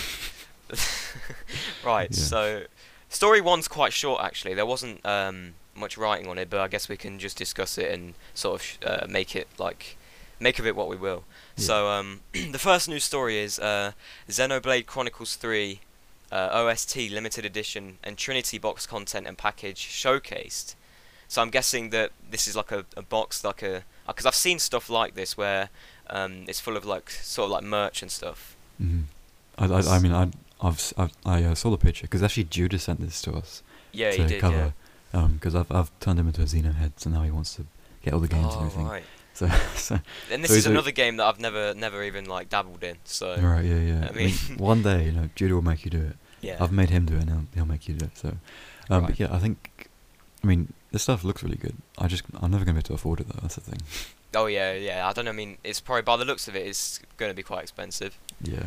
[1.85, 2.11] right.
[2.11, 2.17] Yeah.
[2.17, 2.63] So,
[3.09, 4.55] story one's quite short actually.
[4.55, 7.91] There wasn't um, much writing on it, but I guess we can just discuss it
[7.91, 9.97] and sort of sh- uh, make it like
[10.41, 11.25] make of it what we will.
[11.57, 11.65] Yeah.
[11.65, 13.93] So, um, the first news story is uh,
[14.29, 15.81] Xenoblade Chronicles 3
[16.33, 20.75] uh, OST limited edition and Trinity box content and package showcased.
[21.29, 24.59] So I'm guessing that this is like a, a box, like a because I've seen
[24.59, 25.71] stuff like this where
[26.11, 28.57] um, it's full of like sort of like merch and stuff.
[28.79, 29.03] hmm
[29.57, 32.79] I, I, I mean, I, I've, I've I uh, saw the picture because actually Judah
[32.79, 33.63] sent this to us
[33.93, 34.41] Yeah, to he did.
[34.41, 34.75] cover.
[35.13, 37.67] Um, because I've I've turned him into a Xeno head, so now he wants to
[38.03, 38.43] get all the yeah.
[38.43, 38.89] games and Oh, everything.
[38.89, 39.05] right.
[39.33, 40.01] So, so
[40.33, 42.97] And this So is another game that I've never never even like dabbled in.
[43.05, 44.09] So right, yeah, yeah.
[44.11, 46.17] I mean- one day, you know, Judah will make you do it.
[46.41, 46.57] yeah.
[46.61, 48.19] I've made him do it, and he'll, he'll make you do it.
[48.19, 48.29] So,
[48.91, 49.07] um, Right.
[49.11, 49.89] but yeah, I think,
[50.43, 51.77] I mean, this stuff looks really good.
[51.97, 53.39] I just, I'm never gonna be able to afford it though.
[53.43, 53.81] That's the thing.
[54.35, 55.07] Oh yeah, yeah.
[55.09, 55.31] I don't know.
[55.31, 58.17] I mean, it's probably by the looks of it, it's going to be quite expensive.
[58.43, 58.67] Yeah.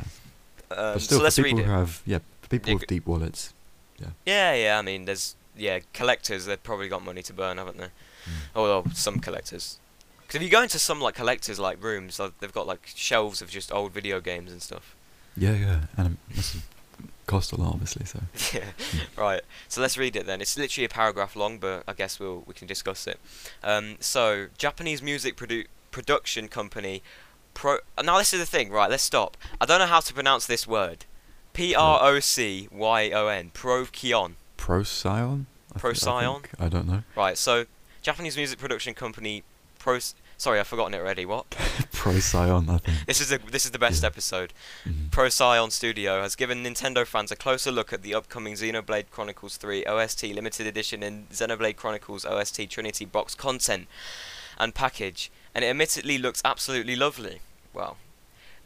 [0.70, 1.68] Um, but still, so let's for read people it.
[1.68, 3.54] who have, yeah, for people Yeah, with deep wallets.
[4.00, 4.54] Yeah, yeah.
[4.54, 4.80] yeah.
[4.80, 6.46] I mean, there's yeah collectors.
[6.46, 7.86] They've probably got money to burn, haven't they?
[7.86, 8.32] Mm.
[8.56, 9.80] Oh well, some collectors.
[10.22, 13.50] Because if you go into some like collectors like rooms, they've got like shelves of
[13.50, 14.94] just old video games and stuff.
[15.38, 16.64] Yeah, yeah, and have
[17.28, 18.06] cost a lot, obviously.
[18.06, 18.22] So,
[18.58, 18.72] yeah.
[19.16, 19.42] Right.
[19.68, 20.42] So let's read it then.
[20.42, 23.20] It's literally a paragraph long, but I guess we'll we can discuss it.
[23.64, 27.04] Um, so Japanese music produ- production company.
[27.54, 27.78] Pro.
[28.04, 28.72] Now this is the thing.
[28.72, 28.90] Right.
[28.90, 29.38] Let's stop.
[29.62, 31.06] I don't know how to pronounce this word.
[31.54, 33.52] P R O C Y O N.
[33.54, 34.36] Procyon.
[34.58, 35.46] Procyon.
[35.74, 36.44] Thi- I Procyon?
[36.60, 37.04] I don't know.
[37.16, 37.38] Right.
[37.38, 37.66] So
[38.02, 39.44] Japanese music production company
[39.80, 40.00] Pro
[40.40, 41.26] Sorry, I've forgotten it already.
[41.26, 41.50] What?
[41.94, 43.06] Procyon, I think.
[43.08, 44.08] This is the this is the best Yeah.
[44.08, 44.54] episode.
[44.86, 45.10] Mhm.
[45.12, 49.84] Procyon Studio has given Nintendo fans a closer look at the upcoming Xenoblade Chronicles 3
[49.86, 53.88] OST limited edition and Xenoblade Chronicles OST Trinity box content
[54.60, 57.42] and package, and it admittedly looks absolutely lovely.
[57.74, 57.98] Well,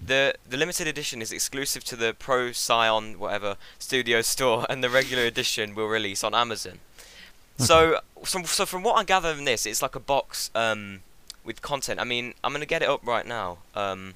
[0.06, 5.24] the the limited edition is exclusive to the Procyon whatever studio store, and the regular
[5.24, 6.80] edition will release on Amazon.
[7.58, 11.02] So, so, so from what I gather from this, it's like a box um,
[11.44, 12.00] with content.
[12.00, 13.58] I mean, I'm gonna get it up right now.
[13.76, 14.14] Um,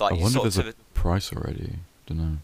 [0.00, 1.74] like I wonder if there's a price already.
[2.06, 2.36] Don't know.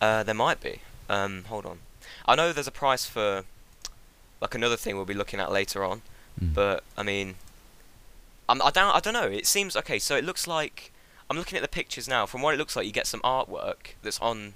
[0.00, 0.80] Uh, there might be.
[1.08, 1.78] Um, hold on.
[2.26, 3.44] I know there's a price for
[4.40, 6.02] like another thing we'll be looking at later on,
[6.42, 6.52] Mm.
[6.52, 7.36] but I mean,
[8.48, 9.28] I'm, I don't I don't know.
[9.28, 9.98] It seems okay.
[9.98, 10.92] So it looks like
[11.30, 12.26] I'm looking at the pictures now.
[12.26, 14.54] From what it looks like, you get some artwork that's on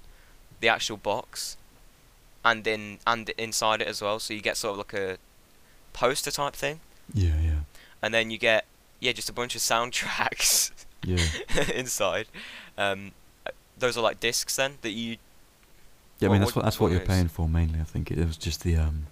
[0.60, 1.56] the actual box,
[2.44, 4.18] and in and inside it as well.
[4.18, 5.18] So you get sort of like a
[5.94, 6.80] poster type thing,
[7.14, 7.60] Yeah, yeah,
[8.02, 8.64] and then you get
[9.00, 10.70] yeah just a bunch of soundtracks
[11.04, 11.18] yeah.
[11.74, 12.26] inside.
[12.78, 13.12] Um,
[13.46, 15.16] uh, those are like discs then that you
[16.18, 17.80] Yeah, I mean that's what- what that's what what you're paying for mainly.
[17.80, 19.06] I think it was just the um,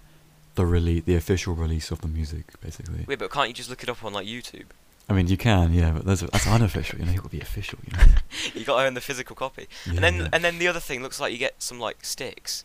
[0.55, 3.05] the release, the official release of the music, basically.
[3.07, 4.65] Wait, but can't you just look it up on like YouTube?
[5.09, 6.99] I mean, you can, yeah, but that's that's unofficial.
[6.99, 7.79] You know, it got to be official.
[7.85, 8.03] You know.
[8.53, 9.67] you got to own the physical copy.
[9.85, 10.27] Yeah, and then yeah.
[10.33, 12.63] and then the other thing looks like you get some like sticks.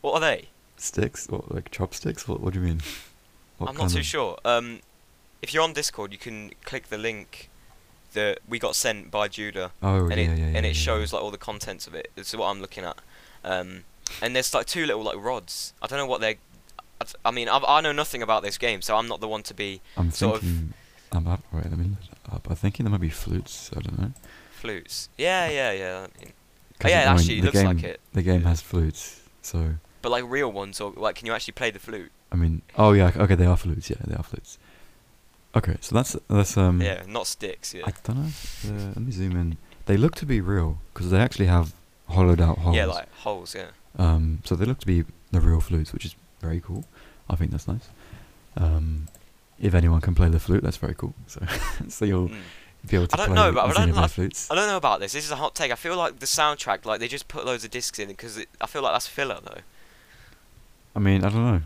[0.00, 0.48] What are they?
[0.78, 2.28] sticks, what, like chopsticks?
[2.28, 2.80] What what do you mean?
[3.58, 4.38] What I'm not too of- sure.
[4.44, 4.80] Um,
[5.42, 7.48] if you're on Discord, you can click the link
[8.14, 11.12] that we got sent by Judah, Oh, and yeah, it yeah, yeah, and it shows
[11.12, 12.10] like all the contents of it.
[12.14, 12.96] This is what I'm looking at.
[13.44, 13.84] Um,
[14.22, 15.74] and there's like two little like rods.
[15.82, 16.36] I don't know what they're.
[17.00, 19.42] I I mean, I've, I know nothing about this game, so I'm not the one
[19.44, 20.72] to be I'm sort of- thinking.
[21.12, 21.42] I'm up.
[21.52, 22.48] Wait, let me look it up.
[22.50, 23.70] I'm thinking there might be flutes.
[23.76, 24.12] I don't know.
[24.52, 25.08] flutes.
[25.16, 25.98] Yeah, yeah, yeah.
[25.98, 26.32] I mean,
[26.78, 28.00] 'Cause yeah, I mean, actually, it the looks game, like it.
[28.12, 31.70] The game has flutes, so but like real ones, or like, can you actually play
[31.70, 32.10] the flute?
[32.32, 33.88] I mean, oh yeah, okay, they are flutes.
[33.90, 34.58] Yeah, they are flutes.
[35.54, 36.82] Okay, so that's that's um.
[36.82, 37.72] yeah, not sticks.
[37.74, 37.82] Yeah.
[37.86, 38.30] I don't know.
[38.68, 39.56] Uh, let me zoom in.
[39.86, 41.72] They look to be real because they actually have
[42.08, 42.76] hollowed out holes.
[42.76, 43.54] Yeah, like holes.
[43.54, 43.66] Yeah.
[43.98, 46.84] Um, so they look to be the real flutes, which is very cool.
[47.30, 47.88] I think that's nice.
[48.56, 49.08] Um,
[49.58, 51.14] if anyone can play the flute, that's very cool.
[51.26, 51.40] So,
[51.88, 52.90] so you'll Mm.
[52.90, 54.50] be able to I don't play know, but I don't like- flutes.
[54.50, 55.12] I don't know about this.
[55.12, 55.72] This is a hot take.
[55.72, 58.66] I feel like the soundtrack, like they just put loads of discs in because I
[58.66, 59.60] feel like that's filler though.
[60.94, 61.62] I mean, I don't know.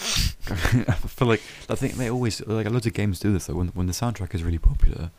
[0.88, 3.54] I feel like I think they always like a lot of games do this though.
[3.54, 5.10] When when the soundtrack is really popular,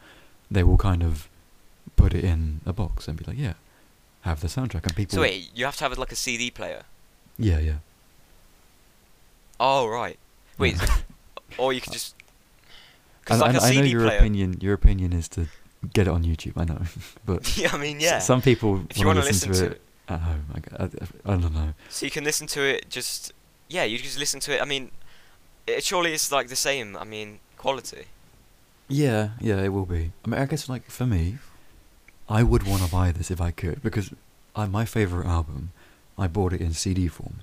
[0.49, 1.29] they will kind of
[1.95, 3.53] put it in a box and be like, yeah,
[4.21, 5.15] have the soundtrack, and people.
[5.15, 6.83] So wait, you have to have like a CD player.
[7.37, 7.75] Yeah, yeah.
[9.59, 10.17] Oh right.
[10.57, 10.87] Wait, Yeah.
[11.57, 12.15] or you could just.
[13.21, 14.17] Because And, like and a I know your player.
[14.19, 14.57] opinion.
[14.61, 15.47] Your opinion is to
[15.93, 16.53] get it on YouTube.
[16.57, 16.81] I know,
[17.25, 18.19] but yeah, I mean yeah.
[18.19, 20.45] some people if you want to to listen to it at home.
[20.53, 21.73] I, I- I don't know.
[21.89, 23.33] So you can listen to it just
[23.71, 24.61] yeah, you just listen to it.
[24.61, 24.91] I mean,
[25.65, 26.97] it surely it's like the same.
[26.97, 28.05] I mean, quality.
[28.87, 30.11] Yeah, yeah, it will be.
[30.25, 31.37] I mean, I guess like for me,
[32.27, 34.13] I would want to buy this if I could because
[34.55, 35.71] I, my favorite album,
[36.17, 37.35] I bought it in CD form.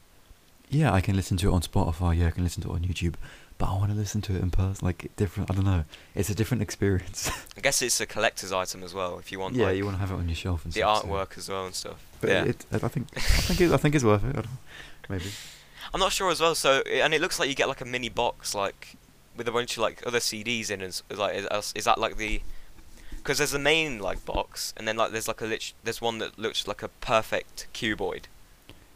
[0.68, 2.18] Yeah, I can listen to it on Spotify.
[2.18, 3.14] Yeah, I can listen to it on YouTube,
[3.56, 5.50] but I want to listen to it in person, like different.
[5.50, 5.84] I don't know.
[6.14, 7.30] It's a different experience.
[7.56, 9.96] I guess it's a collector's item as well if you want yeah, like you want
[9.96, 11.02] to have it on your shelf and the stuff.
[11.02, 12.04] so- artwork as well and stuff.
[12.20, 12.44] But yeah.
[12.44, 14.30] it, I think, I think, it, I think it's worth it.
[14.30, 14.48] I don't,
[15.08, 15.30] maybe.
[15.94, 16.54] I'm not sure as well.
[16.54, 18.96] So and it looks like you get like a mini box like
[19.36, 20.80] with a bunch of like other CDs in.
[20.82, 22.40] And like is, is- that like the?
[23.16, 26.18] Because there's the main like box, and then like there's like a lit- there's one
[26.18, 28.22] that looks like a perfect cuboid.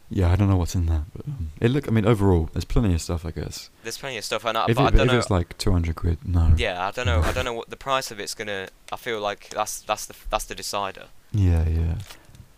[0.09, 1.87] Yeah, I don't know what's in that, but um, it look.
[1.87, 3.25] I mean, overall, there's plenty of stuff.
[3.25, 3.69] I guess.
[3.83, 5.17] There's plenty of stuff, and I, if but it, I don't if know.
[5.19, 6.53] it's like 200 quid, no.
[6.57, 7.21] yeah, I don't know.
[7.21, 8.67] I don't know what the price of it's gonna.
[8.91, 11.95] I feel like that's that's the that's the decider Yeah, yeah.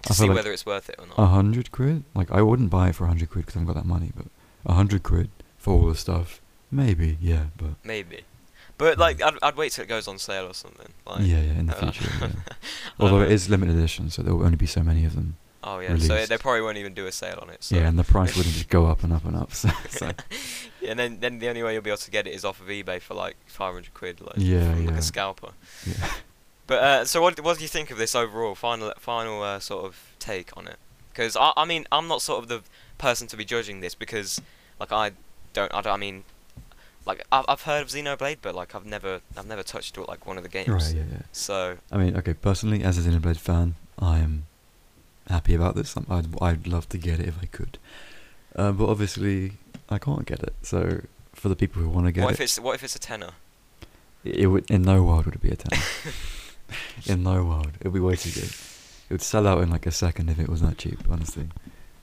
[0.05, 1.17] To I see like whether it's worth it or not.
[1.17, 2.03] A hundred quid?
[2.13, 4.11] Like I wouldn't buy it for a hundred quid because I haven't got that money.
[4.15, 4.27] But
[4.65, 6.41] a hundred quid for all the stuff,
[6.71, 7.17] maybe.
[7.21, 8.21] Yeah, but Maybe.
[8.77, 10.91] But like, I'd, I'd wait till it goes on sale or something.
[11.07, 12.11] Like, yeah, yeah, in the uh, future.
[12.19, 12.29] yeah.
[12.99, 15.37] Although it is limited edition, so there will only be so many of them.
[15.67, 17.63] Oh yeah, so they probably won't even do a sale on it.
[17.63, 17.75] So.
[17.75, 19.51] Yeah, and the price wouldn't just go up and up and up.
[19.51, 20.11] So, so
[20.79, 22.61] yeah, and then then the only way you'll be able to get it is off
[22.61, 24.99] of eBay for like 500 quid, like Yeah, from like yeah.
[24.99, 25.51] a scalper.
[25.87, 26.07] yeah.
[26.67, 29.86] But uh, so what what do you think of this overall final final uh, sort
[29.86, 30.78] of take on it?
[31.12, 32.62] Because I I mean I'm not sort of the
[32.97, 34.41] person to be judging this because
[34.80, 35.12] like I
[35.54, 36.23] don't I, don't, I mean
[37.06, 40.25] like I've I've heard of Xenoblade but like I've never I've never touched it, like
[40.25, 40.69] one of the games.
[40.69, 40.95] Right.
[40.95, 41.21] Yeah, yeah.
[41.32, 42.34] So I mean, okay.
[42.34, 44.47] Personally, as a Xenoblade fan, I am
[45.30, 45.95] happy about this.
[46.10, 47.78] I'd I'd love to get it if I could,
[48.56, 49.54] uh, but obviously
[49.89, 50.56] I can't get it.
[50.63, 51.01] So
[51.34, 52.99] for the people who want to get what it, if it's what if it's a
[52.99, 53.32] tenner?
[54.23, 55.80] It would in no world would it be a ten.
[57.06, 58.49] in no world, it would be way too good.
[58.49, 60.99] It would sell out in like a second if it was that cheap.
[61.10, 61.43] Honestly,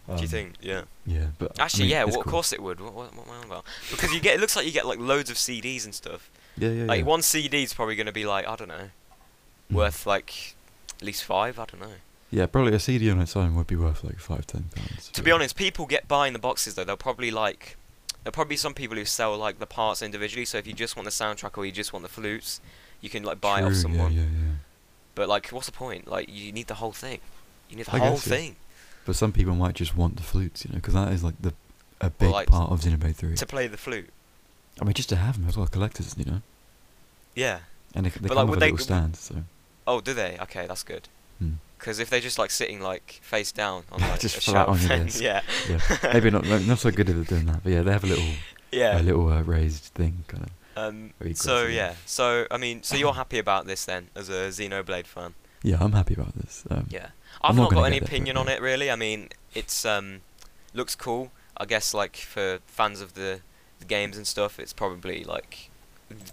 [0.06, 0.54] Do you Um, think?
[0.60, 0.82] Yeah.
[1.06, 2.04] Yeah, but I Actually, mean, yeah.
[2.04, 2.80] Well, of course it would.
[2.80, 3.64] What, what, what am I on about?
[3.90, 4.34] Because you get.
[4.36, 6.30] It looks like you get like loads of CDs and stuff.
[6.56, 7.06] Yeah, yeah, Like yeah.
[7.06, 8.90] one CD is probably going to be like I don't know,
[9.70, 9.74] Mm.
[9.76, 10.54] worth like
[11.00, 11.58] at least five.
[11.58, 11.94] I don't know.
[12.30, 15.08] Yeah, probably a CD on its own would be worth like five, ten pounds.
[15.12, 16.84] To be honest, people get buying the boxes though.
[16.84, 17.76] They'll probably like.
[18.22, 20.44] There'll probably be some people who sell like the parts individually.
[20.44, 22.60] So if you just want the soundtrack or you just want the flutes,
[23.00, 24.12] you can like buy it off True, someone.
[24.12, 24.51] Yeah, yeah, yeah.
[25.14, 26.08] But like, what's the point?
[26.08, 27.20] Like, you need the whole thing.
[27.68, 28.36] You need the I whole guess, yeah.
[28.36, 28.56] thing
[29.04, 31.52] But some people might just want the flutes, you know, because that is like the
[32.00, 33.36] a big like, part of Xenoblade Three.
[33.36, 34.08] to play the flute.
[34.80, 36.42] I mean, just to have them as well, collectors, you know,
[37.34, 37.60] Yeah.
[37.94, 39.36] and they, they But, come like, with a they- little stand, so.
[39.86, 40.36] Oh, do they?
[40.42, 41.08] Okay, that's good.
[41.38, 41.52] Hmm.
[41.78, 44.80] Because if they're just like sitting like face down on like Just a flat on
[44.80, 45.80] your yeah, Yeah,
[46.12, 48.24] maybe not not so good at doing that, but yeah, they have a little
[48.72, 49.00] yeah.
[49.00, 50.50] a little uh, raised thing, kind of.
[50.76, 55.06] Um, so yeah, so I mean, so you're happy about this then, as a Xenoblade
[55.06, 55.34] fan?
[55.62, 56.64] Yeah, I'm happy about this.
[56.70, 57.08] Um, Yeah,
[57.40, 58.90] I'm I've not not got any opinion on it really.
[58.90, 60.22] I mean, it's um,
[60.74, 61.30] looks cool.
[61.56, 63.40] I guess like for fans of the,
[63.78, 65.70] the games and stuff, it's probably like,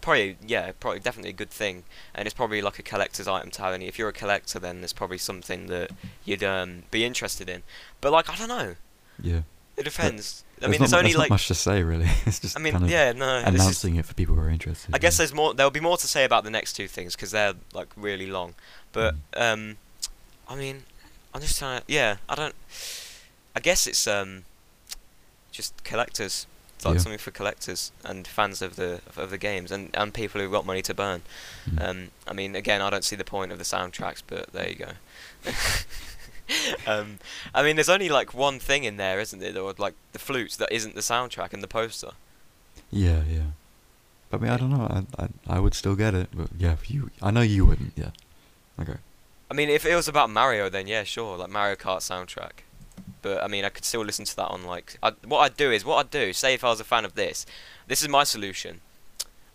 [0.01, 1.83] probably yeah, probably definitely a good thing,
[2.15, 3.73] and it's probably like a collector's item to have.
[3.73, 5.91] And if you're a collector, then there's probably something that
[6.25, 7.63] you'd um be interested in.
[8.01, 8.75] But like I don't know,
[9.21, 9.41] yeah.
[9.79, 10.43] It depends.
[10.61, 12.05] I mean, not, there's mu- only there's not like much to say really.
[12.25, 14.49] it's just I mean, kind of yeah, no, is, announcing it for people who are
[14.49, 14.93] interested.
[14.93, 15.53] I guess there's more.
[15.53, 18.55] There'll be more to say about the next two things because they're like really long.
[18.91, 19.53] But Mm.
[19.53, 19.77] um,
[20.49, 20.83] I mean,
[21.33, 21.85] I'm just trying to.
[21.87, 22.55] Yeah, I don't.
[23.55, 24.43] I guess it's um,
[25.51, 26.45] just collectors.
[26.75, 27.01] It's like Yeah.
[27.01, 30.51] something for collectors and fans of the of, of the games and and people who've
[30.51, 31.21] got money to burn.
[31.69, 31.81] Mm.
[31.89, 34.75] Um, I mean, again, I don't see the point of the soundtracks, but there you
[34.75, 34.91] go.
[36.87, 37.19] um,
[37.53, 39.57] I mean, there's only like one thing in there, isn't there?
[39.57, 42.11] Or like the flutes that isn't the soundtrack and the poster.
[42.91, 43.51] Yeah, yeah.
[44.29, 45.05] But I mean, I don't know.
[45.17, 47.11] I, I I would still get it, but yeah, you.
[47.21, 47.93] I know you wouldn't.
[47.95, 48.11] Yeah.
[48.79, 48.97] Okay.
[49.51, 52.63] I mean, if it was about Mario, then yeah, sure, like Mario Kart soundtrack.
[53.21, 54.97] But I mean, I could still listen to that on like.
[55.01, 57.15] I, what I'd do is, what I'd do, say if I was a fan of
[57.15, 57.45] this,
[57.87, 58.81] this is my solution.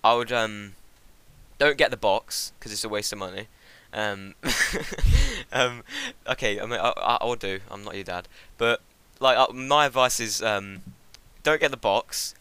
[0.03, 0.75] I would um,
[1.59, 3.47] don't get the box because it's a waste of money.
[3.95, 4.35] Um,
[5.53, 5.83] um,
[6.29, 7.61] okay, I mean, I, will do.
[7.71, 8.29] I'm not your dad,
[8.59, 8.81] but
[9.21, 10.83] like uh, my advice is um,
[11.43, 12.35] don't get the box.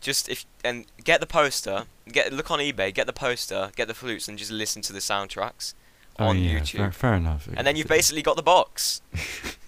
[0.00, 3.94] Just if and get the poster, get look on eBay, get the poster, get the
[3.94, 5.74] flutes, and just listen to the soundtracks
[6.18, 6.76] I on yeah, YouTube.
[6.76, 7.48] Fair, fair enough.
[7.56, 9.02] And then you've basically got the box.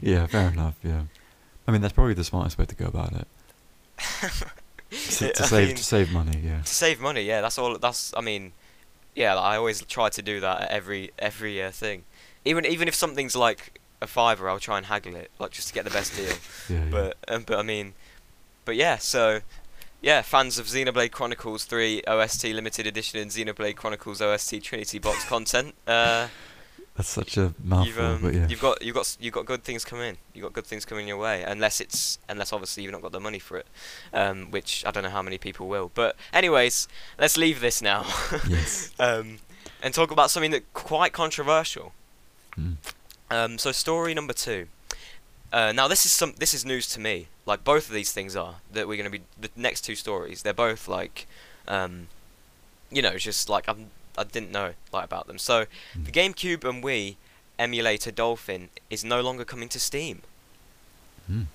[0.00, 0.76] Yeah, fair enough.
[0.82, 1.02] Yeah.
[1.66, 3.28] I mean, that's probably the smartest way to go about it.
[4.90, 6.40] To, to save mean, to save money.
[6.40, 6.62] Yeah.
[6.62, 7.76] to save money, yeah, that's all.
[7.78, 8.52] That's I mean,
[9.14, 12.04] yeah, like, I always try to do that at every every uh, thing.
[12.44, 15.74] Even even if something's like a fiver, I'll try and haggle it, like just to
[15.74, 16.32] get the best deal.
[16.68, 16.76] Yeah.
[16.76, 16.90] yeah.
[16.90, 17.94] But um, but I mean,
[18.64, 19.40] but yeah, so
[20.00, 25.24] yeah, fans of Xenoblade Chronicles 3 OST limited edition and Xenoblade Chronicles OST Trinity box
[25.24, 25.74] content.
[25.86, 26.28] Uh,
[26.96, 28.46] that's such a you've mouthful, um, but yeah.
[28.46, 30.16] you've got you've got you've got good things coming.
[30.32, 33.18] You've got good things coming your way, unless it's unless obviously you've not got the
[33.18, 33.66] money for it,
[34.12, 35.90] um, which I don't know how many people will.
[35.92, 36.86] But anyways,
[37.18, 38.06] let's leave this now.
[38.48, 38.92] yes.
[39.00, 39.38] um,
[39.82, 41.92] and talk about something that quite controversial.
[42.56, 42.76] Mm.
[43.28, 44.68] Um, so story number two.
[45.52, 47.26] Uh, now this is some this is news to me.
[47.44, 50.42] Like both of these things are that we're going to be the next two stories.
[50.42, 51.26] They're both like,
[51.66, 52.06] um,
[52.90, 55.38] you know, just like I'm I didn't know like about them.
[55.38, 56.34] So the Mm.
[56.34, 57.16] GameCube and Wii
[57.58, 60.22] emulator Dolphin is no longer coming to Steam,
[61.30, 61.46] Mm.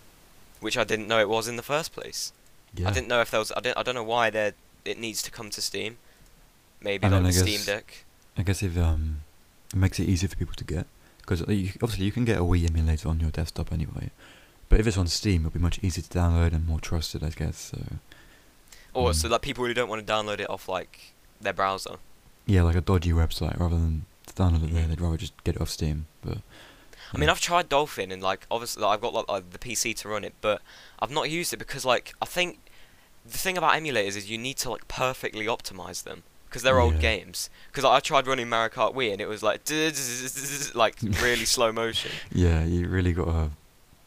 [0.59, 2.31] which I didn't know it was in the first place.
[2.73, 2.89] Yeah.
[2.89, 3.51] I didn't know if there was.
[3.55, 3.77] I don't.
[3.77, 4.53] I don't know why there
[4.85, 5.97] it needs to come to Steam.
[6.81, 8.05] Maybe I like mean, the Steam Deck.
[8.37, 9.21] I guess if um,
[9.73, 10.85] it makes it easier for people to get,
[11.21, 14.11] because obviously you can get a Wii emulator on your desktop anyway,
[14.69, 17.29] but if it's on Steam, it'll be much easier to download and more trusted, I
[17.31, 17.57] guess.
[17.71, 17.97] So
[18.93, 19.15] Or Mm.
[19.15, 21.97] so like people who don't want to download it off like their browser.
[22.49, 25.61] Yeah, like a dodgy website rather than download it there, they'd rather just get it
[25.61, 26.07] off Steam.
[26.21, 26.39] But
[27.13, 27.29] I mean.
[27.29, 30.23] I've tried Dolphin and like obviously like, I've got like, like the PC to run
[30.23, 30.61] it, but
[30.99, 32.59] I've not used it because like I think
[33.25, 36.99] the thing about emulators is you need to like perfectly optimize them because they're old
[36.99, 37.49] games.
[37.71, 39.61] Because I tried running Mario Kart Wii and it was like
[40.75, 43.51] like really slow motion, yeah, you really got to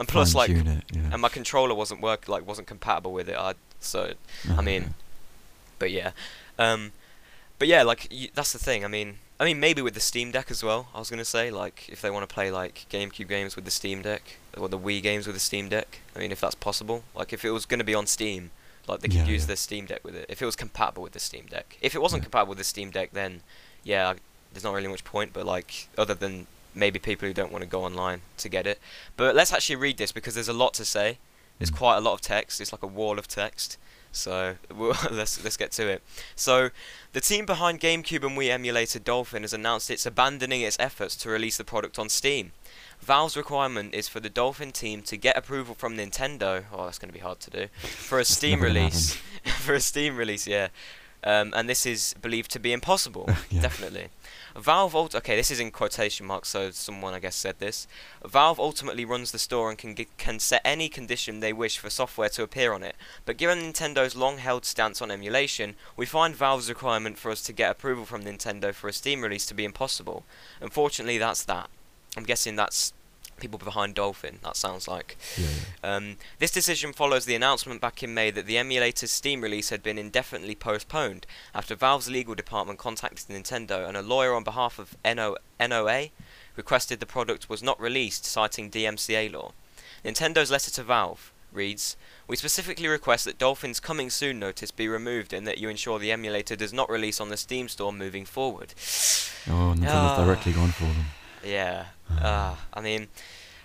[0.00, 0.66] and plus like it.
[0.92, 1.10] Yeah.
[1.12, 3.36] and my controller wasn't work like wasn't compatible with it.
[3.36, 4.14] I so
[4.48, 4.92] Oh, I mean, okay.
[5.78, 6.10] but yeah,
[6.58, 6.92] um,
[7.62, 8.84] but yeah, like y- that's the thing.
[8.84, 10.88] I mean, I mean maybe with the Steam Deck as well.
[10.92, 13.70] I was gonna say like if they want to play like GameCube games with the
[13.70, 16.00] Steam Deck or the Wii games with the Steam Deck.
[16.16, 18.50] I mean, if that's possible, like if it was gonna be on Steam,
[18.88, 19.46] like they could Yeah, use yeah.
[19.52, 20.26] the Steam Deck with it.
[20.28, 21.78] If it was compatible with the Steam Deck.
[21.80, 22.24] If it wasn't Yeah.
[22.24, 23.42] compatible with the Steam Deck, then
[23.84, 24.16] yeah, I-
[24.52, 25.32] there's not really much point.
[25.32, 28.80] But like other than maybe people who don't want to go online to get it.
[29.16, 31.18] But let's actually read this because there's a lot to say.
[31.58, 31.76] There's Mm.
[31.76, 32.60] quite a lot of text.
[32.60, 33.76] It's like a wall of text.
[34.12, 36.02] So we'll, let's let's get to it.
[36.36, 36.70] So
[37.12, 41.30] the team behind GameCube and Wii emulator Dolphin has announced it's abandoning its efforts to
[41.30, 42.52] release the product on Steam.
[43.00, 46.64] Valve's requirement is for the Dolphin team to get approval from Nintendo.
[46.72, 47.66] Oh, that's going to be hard to do.
[47.80, 49.14] For a Steam release.
[49.58, 50.68] for a Steam release, yeah.
[51.24, 53.28] Um, and this is believed to be impossible.
[53.50, 53.62] Yeah.
[53.62, 54.08] Definitely.
[54.56, 57.86] Valve okay, this is in quotation marks, so someone I guess said this.
[58.26, 62.28] Valve ultimately runs the store and can can set any condition they wish for software
[62.30, 62.96] to appear on it.
[63.24, 67.70] But given Nintendo's long-held stance on emulation, we find Valve's requirement for us to get
[67.70, 70.24] approval from Nintendo for a Steam release to be impossible.
[70.60, 71.70] Unfortunately, that's that.
[72.16, 72.92] I'm guessing that's
[73.38, 74.38] people behind Dolphin.
[74.42, 75.16] That sounds like.
[75.36, 75.46] Yeah,
[75.84, 75.94] yeah.
[75.96, 79.82] Um, this decision follows the announcement back in May that the emulator's Steam release had
[79.82, 84.96] been indefinitely postponed after Valve's legal department contacted Nintendo and a lawyer on behalf of
[85.04, 86.08] NO- NOA
[86.56, 89.52] requested the product was not released, citing DMCA law.
[90.04, 95.32] Nintendo's letter to Valve reads, We specifically request that Dolphin's coming soon notice be removed
[95.32, 98.74] and that you ensure the emulator does not release on the Steam store moving forward.
[99.48, 100.24] Oh, Nintendo's Ah.
[100.24, 101.06] directly gone for them.
[101.44, 101.86] Yeah.
[102.20, 102.52] Ah.
[102.52, 103.08] Uh, I mean,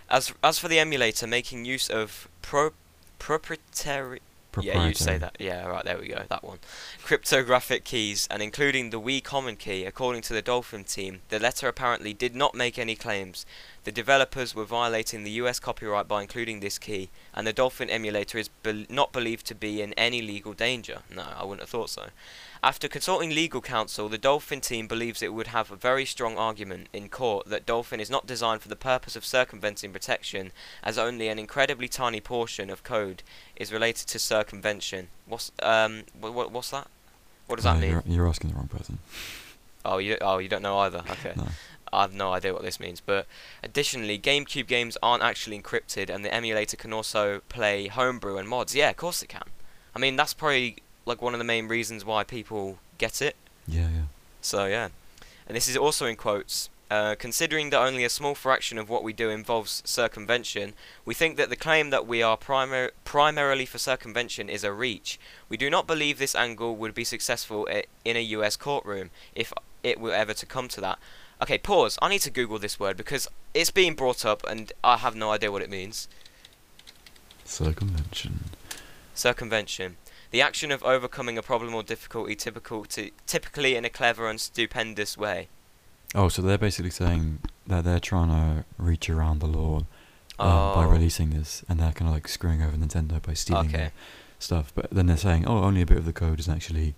[0.09, 2.71] as as for the emulator, making use of pro
[3.19, 4.21] proprietary.
[4.59, 5.35] Yeah, you say that.
[5.39, 6.57] Yeah, right, there we go, that one.
[7.03, 11.67] Cryptographic keys, and including the Wii common key, according to the Dolphin team, the letter
[11.67, 13.45] apparently did not make any claims.
[13.83, 18.39] The developers were violating the US copyright by including this key, and the Dolphin emulator
[18.39, 21.03] is bel not believed to be in any legal danger.
[21.15, 22.07] No, I wouldn't have thought so.
[22.63, 26.87] After consulting legal counsel, the Dolphin team believes it would have a very strong argument
[26.91, 30.51] in court that Dolphin is not designed for the purpose of circumventing protection,
[30.83, 33.23] as only an incredibly tiny portion of code
[33.55, 35.07] is related to circumvention.
[35.27, 36.87] What's um what, what what's that?
[37.47, 37.91] What does that mean?
[37.91, 38.99] You're, you're asking the wrong person.
[39.85, 41.03] Oh, you oh you don't know either.
[41.11, 41.33] Okay.
[41.35, 41.47] No.
[41.93, 43.27] I have no idea what this means, but
[43.63, 48.75] additionally, GameCube games aren't actually encrypted, and the emulator can also play homebrew and mods.
[48.75, 49.45] Yeah, of course it can.
[49.95, 50.77] I mean, that's probably
[51.07, 53.35] like one of the main reasons why people get it.
[53.67, 54.03] Yeah, yeah.
[54.41, 54.89] So yeah,
[55.47, 56.69] and this is also in quotes.
[56.89, 61.35] Uh, considering that only a small fraction of what we do involves circumvention, we think
[61.35, 65.19] that the claim that we are primar- primarily for circumvention is a reach.
[65.49, 69.51] We do not believe this angle would be successful i- in a US courtroom if
[69.83, 70.97] it were ever to come to that.
[71.41, 71.99] Okay, pause.
[72.01, 75.31] I need to Google this word because it's being brought up and I have no
[75.31, 76.07] idea what it means.
[77.43, 78.45] Circumvention.
[79.13, 79.97] Circumvention.
[80.31, 84.39] The action of overcoming a problem or difficulty typical to, typically in a clever and
[84.39, 85.47] stupendous way.
[86.15, 89.77] Oh, so they're basically saying that they're trying to reach around the law
[90.39, 90.89] um, by Oh.
[90.89, 93.77] releasing this, and they're kind of like screwing over Nintendo by stealing Okay.
[93.77, 93.91] their
[94.39, 94.71] stuff.
[94.75, 96.93] But then they're saying, oh, only a bit of the code is actually,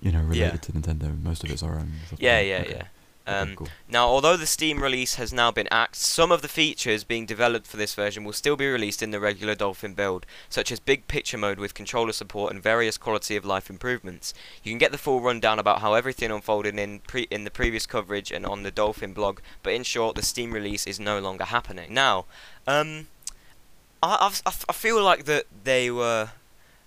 [0.00, 0.46] you know, Yeah.
[0.46, 1.20] related to Nintendo.
[1.22, 1.92] Most of it's our own.
[2.10, 2.70] like Yeah, yeah, Okay.
[2.70, 2.82] yeah.
[3.26, 3.68] Um, cool.
[3.88, 7.66] Now, although the Steam release has now been axed, some of the features being developed
[7.66, 11.06] for this version will still be released in the regular Dolphin build, such as big
[11.06, 14.34] picture mode with controller support and various quality of life improvements.
[14.62, 17.86] You can get the full rundown about how everything unfolded in pre- in the previous
[17.86, 21.44] coverage and on the Dolphin blog, but in short, the Steam release is no longer
[21.44, 21.94] happening.
[21.94, 22.24] Now,
[22.66, 23.06] um,
[24.02, 26.30] I I've, I feel like that they were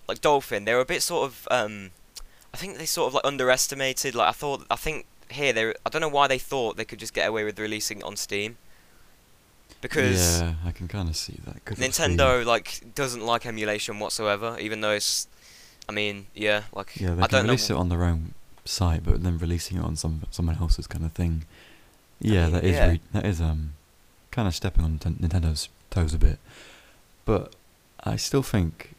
[0.06, 0.64] like Dolphin.
[0.64, 1.90] They were a bit sort of um,
[2.52, 4.14] I think they sort of like underestimated.
[4.14, 6.98] Like I thought, I think here they I don't know why they thought they could
[6.98, 8.56] just get away with releasing it on Steam.
[9.80, 11.64] Because yeah, I can kind of see that.
[11.64, 15.28] Nintendo like doesn't like emulation whatsoever, even though it's.
[15.88, 17.52] I mean, yeah, like Yeah, they I can don't know.
[17.52, 21.04] release it on their own site, but then releasing it on some someone else's kind
[21.04, 21.44] of thing.
[22.20, 22.88] Yeah, mean, that is yeah.
[22.90, 23.74] re- that is um
[24.30, 26.38] kind of stepping on Ninten- Nintendo's toes a bit.
[27.24, 27.54] But
[28.02, 28.94] I still think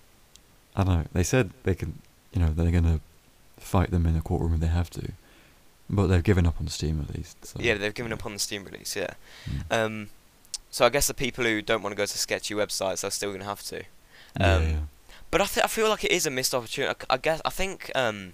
[0.76, 1.06] I don't know.
[1.12, 2.00] They said they can,
[2.32, 3.02] you know, they're gonna
[3.58, 5.12] fight them in a courtroom if they have to,
[5.90, 7.46] but they've given up on Steam at least.
[7.46, 8.96] So, yeah, they've given up on the Steam release.
[8.96, 9.14] Yeah.
[9.50, 9.86] Mm.
[9.86, 10.10] Um,
[10.70, 13.32] so I guess the people who don't want to go to sketchy websites are still
[13.32, 13.84] gonna have to.
[14.40, 14.80] yeah, um, yeah.
[15.30, 16.96] But I, th- I feel like it is a missed opportunity.
[17.10, 18.34] I, I guess I think um,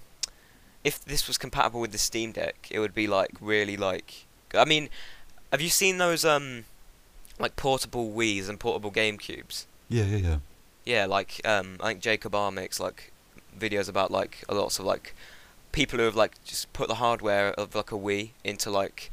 [0.84, 4.26] if this was compatible with the Steam Deck, it would be like really like.
[4.52, 4.88] I mean,
[5.50, 6.64] have you seen those um,
[7.38, 9.66] like portable Wii's and portable GameCubes?
[9.88, 10.36] yeah, yeah, yeah.
[10.84, 13.10] Yeah, like um, I think Jacob R makes like
[13.58, 15.14] videos about like a lots of like
[15.74, 19.10] people who have like just put the hardware of like a Wii into like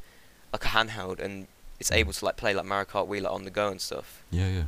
[0.54, 1.48] like a handheld and
[1.80, 1.96] it's Mm.
[2.02, 4.22] able to like play like Mario Kart Wii like on the go and stuff.
[4.30, 4.64] Yeah, yeah.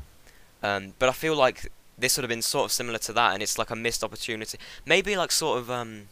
[0.68, 3.44] Um, but I feel like this would have been sort of similar to that, and
[3.44, 4.58] it's like a missed opportunity.
[4.86, 6.08] Maybe like sort of um,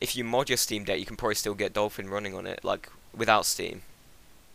[0.00, 2.64] if you mod your Steam Deck, you can probably still get Dolphin running on it,
[2.64, 3.82] like without Steam,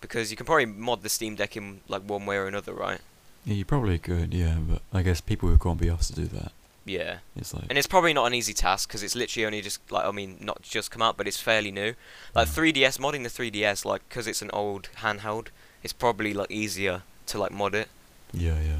[0.02, 3.00] because you can probably mod the Steam Deck in like one way or another, right?
[3.46, 6.28] Yeah, you probably could, yeah, but I guess people who can't be asked to do
[6.38, 6.52] that.
[6.86, 9.80] Yeah, It's like and it's probably not an easy task because it's literally only just
[9.92, 11.94] like I mean not just come out, but it's fairly new.
[12.34, 12.74] Like Mm.
[12.74, 15.48] 3DS modding the 3DS, like because it's an old handheld,
[15.84, 17.90] it's probably like easier to like mod it.
[18.34, 18.80] yeah, yeah.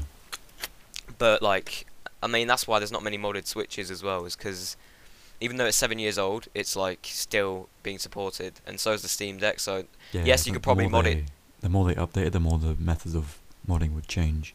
[1.18, 1.86] but like
[2.22, 4.76] I mean, that's why there's not many modded Switches as well, is because
[5.40, 9.08] even though it's seven years old, it's like still being supported, and so is the
[9.08, 9.58] Steam Deck.
[9.60, 11.24] So Yeah, Yes, you could probably mod it.
[11.60, 13.38] The more they updated, the more the methods of
[13.68, 14.54] modding would change.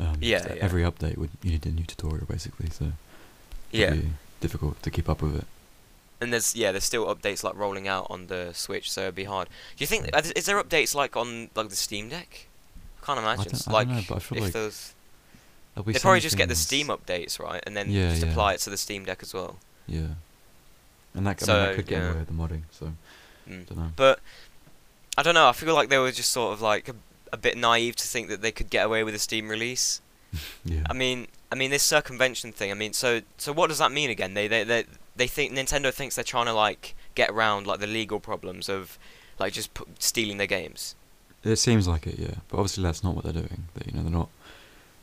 [0.00, 0.64] Um, Yeah, so yeah.
[0.64, 2.94] Every update would you need a new tutorial basically, so it'd
[3.72, 5.46] yeah, be difficult to keep up with it.
[6.20, 9.24] and there's yeah, there's still updates like rolling out on the Switch, so it'd be
[9.24, 9.48] hard.
[9.76, 12.46] Do you think is there updates like on like the Steam Deck?
[13.02, 13.52] I can't imagine.
[13.68, 14.94] I like know, I if like there's,
[15.76, 18.30] they probably just get the Steam updates right, and then Yeah, just yeah.
[18.30, 19.58] apply it to the Steam Deck as well.
[19.86, 20.16] Yeah,
[21.14, 22.62] and that, I mean, that could get away with the modding.
[22.72, 22.92] So
[23.48, 23.66] Mm.
[23.68, 23.90] don't know.
[23.94, 24.20] But
[25.18, 25.46] I don't know.
[25.48, 26.88] I feel like they were just sort of like
[27.34, 30.00] a, bit naive to think that they could get away with a Steam release.
[30.64, 32.70] Yeah, I mean, I mean this circumvention thing.
[32.72, 34.34] I mean, so so what does that mean again?
[34.34, 37.86] They they they they think Nintendo thinks they're trying to like get around like the
[37.86, 38.98] legal problems of
[39.38, 40.96] like just pu- stealing their games.
[41.44, 42.18] it seems like it.
[42.18, 43.64] Yeah, but obviously that's not what they're doing.
[43.74, 44.28] They, you know, they're not.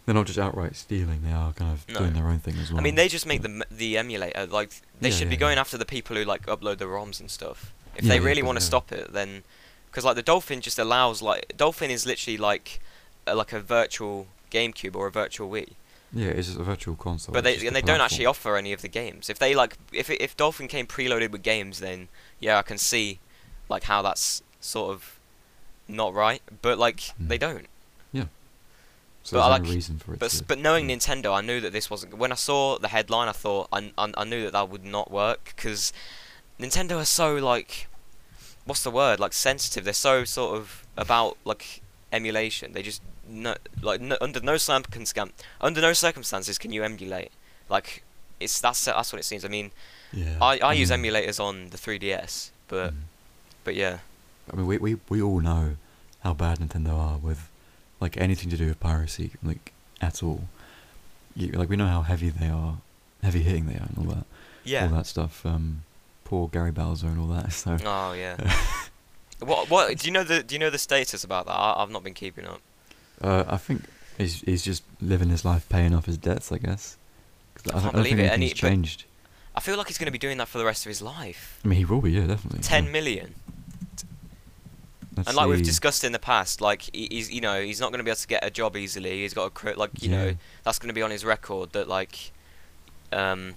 [0.06, 1.22] They're not just outright stealing.
[1.24, 2.00] They are kind of No.
[2.00, 2.80] doing their own thing as well.
[2.82, 5.56] I mean, they just make but- the the emulator like they Yeah, should be going
[5.56, 5.62] yeah.
[5.62, 7.72] after the people who like upload the ROMs and stuff.
[7.96, 8.68] If Yeah, they really want to yeah.
[8.74, 9.44] stop it, then
[9.92, 12.80] because like the Dolphin just allows like Dolphin is literally like
[13.28, 15.74] uh, like a virtual GameCube or a virtual Wii.
[16.14, 17.32] Yeah, it's just a virtual console.
[17.34, 19.30] But they and a they don't actually offer any of the games.
[19.30, 22.08] If they like, if if Dolphin came preloaded with games, then
[22.40, 23.20] yeah, I can see
[23.70, 25.20] like how that's sort of
[25.88, 26.42] not right.
[26.62, 27.28] But like Mm.
[27.30, 27.68] they don't.
[28.12, 28.26] Yeah.
[29.24, 30.20] So but I there's no like- reason for it.
[30.20, 30.98] But to, but knowing yeah.
[30.98, 32.18] Nintendo, I knew that this wasn't.
[32.18, 35.12] When I saw the headline, I thought I I, I knew that that would not
[35.12, 35.94] work because
[36.60, 37.88] Nintendo are so like,
[38.72, 39.20] what's the word?
[39.20, 39.84] Like sensitive.
[39.84, 41.82] They're so sort of about like
[42.14, 42.72] emulation.
[42.72, 47.32] They just no like no, under no circumstance under no circumstances can you emulate.
[47.68, 48.02] Like
[48.40, 49.44] it's that's that's what it seems.
[49.44, 49.72] I mean,
[50.14, 52.98] yeah, I, I use emulators on the 3DS, but mm.
[53.66, 54.00] but yeah,
[54.52, 55.76] I mean, we, we we all know
[56.24, 57.50] how bad Nintendo are with
[58.00, 60.46] like anything to do with piracy, like at all.
[61.36, 62.78] You, like we know how heavy they are,
[63.22, 64.26] heavy hitting they are, and all that,
[64.64, 64.86] yeah.
[64.86, 65.46] all that stuff.
[65.46, 65.84] Um,
[66.32, 67.52] poor Gary Bowser and all that.
[67.62, 68.38] So Oh yeah.
[69.40, 71.52] what what do you know the do you know the status about that?
[71.54, 72.62] I, I've not been keeping up.
[73.22, 73.82] uh, I think
[74.18, 76.98] he's he's just living his life, paying off his debts, I guess.
[77.66, 79.04] I I, can't I believe it, and he- changed.
[79.54, 81.60] I feel like he's going to be doing that for the rest of his life.
[81.66, 82.62] I mean, he will be, yeah, definitely.
[82.62, 82.92] Ten yeah.
[82.92, 83.36] million.
[85.18, 87.98] Let's and like we've discussed in the past, like he's you know he's not going
[88.00, 89.22] to be able to get a job easily.
[89.24, 90.18] He's got a like you Yeah.
[90.26, 92.32] know that's going to be on his record that like,
[93.12, 93.56] um,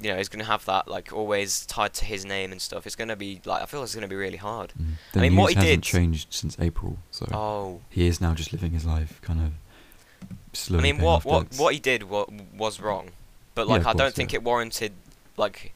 [0.00, 2.86] you know he's going to have that like always tied to his name and stuff.
[2.86, 4.72] It's going to be like I feel it's going to be really hard.
[4.80, 4.92] Mm.
[5.12, 8.20] The mean, news what he did hasn't did- changed since April, so Oh, he is
[8.20, 9.52] now just living his life, kind of
[10.72, 12.26] I mean what what what he did wa-
[12.56, 13.10] was wrong,
[13.54, 14.38] but like of I don't think yeah.
[14.38, 14.92] it warranted
[15.36, 15.72] like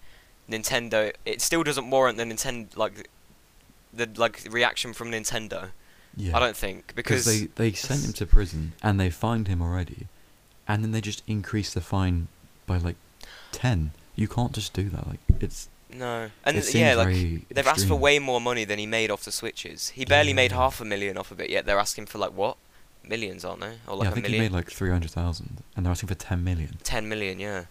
[0.50, 1.12] Nintendo.
[1.24, 3.08] It still doesn't warrant the Nintendo like
[3.92, 5.68] the like reaction from Nintendo.
[6.16, 6.36] Yeah.
[6.36, 10.06] I don't think because they they sent him to prison and they fined him already,
[10.66, 12.28] and then they just increased the fine
[12.66, 12.96] by like
[13.52, 13.92] ten.
[14.16, 15.06] You can't just do that.
[15.06, 18.86] Like it's no, and it yeah, like they've asked for way more money than he
[18.86, 19.90] made off the switches.
[19.90, 22.56] He barely made half a million off of it, yet they're asking for like what
[23.08, 23.74] millions, aren't they?
[23.86, 25.90] Or like yeah, I a think he million, made like three hundred thousand, and they're
[25.90, 26.78] asking for ten million.
[26.82, 27.64] ten million, yeah.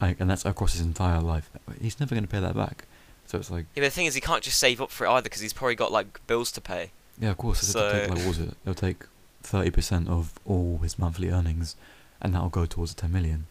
[0.00, 1.48] Like, and that's across his entire life.
[1.80, 2.86] He's never going to pay that back.
[3.26, 5.10] So it's like, Yeah, but the thing is, he can't just save up for it
[5.10, 6.90] either because he's probably got like bills to pay.
[7.20, 7.68] yeah, of course.
[7.70, 8.54] It'll take like what was it?
[8.64, 9.04] It'll take
[9.42, 11.76] thirty percent of all his monthly earnings,
[12.20, 13.46] and that'll go towards the ten million.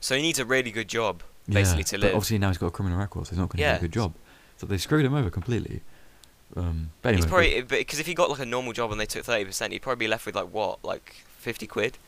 [0.00, 1.22] So he needs a really good job,
[1.54, 2.14] basically, yeah, to but live.
[2.14, 3.72] obviously now he's got a criminal record, so he's not going to Yeah.
[3.74, 4.14] do a good job.
[4.58, 5.82] So they screwed him over completely.
[6.56, 9.06] Um, but anyway, he's probably because if he got like a normal job and they
[9.06, 11.98] took thirty percent, he'd probably be left with like what, like fifty quid,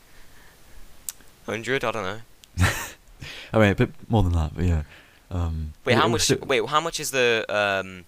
[1.45, 1.83] hundred.
[1.83, 2.19] I don't know.
[3.53, 4.83] I mean, a bit more than that, but yeah.
[5.31, 6.21] Um, Wait, how much?
[6.21, 8.05] still- Wait, how much is the um,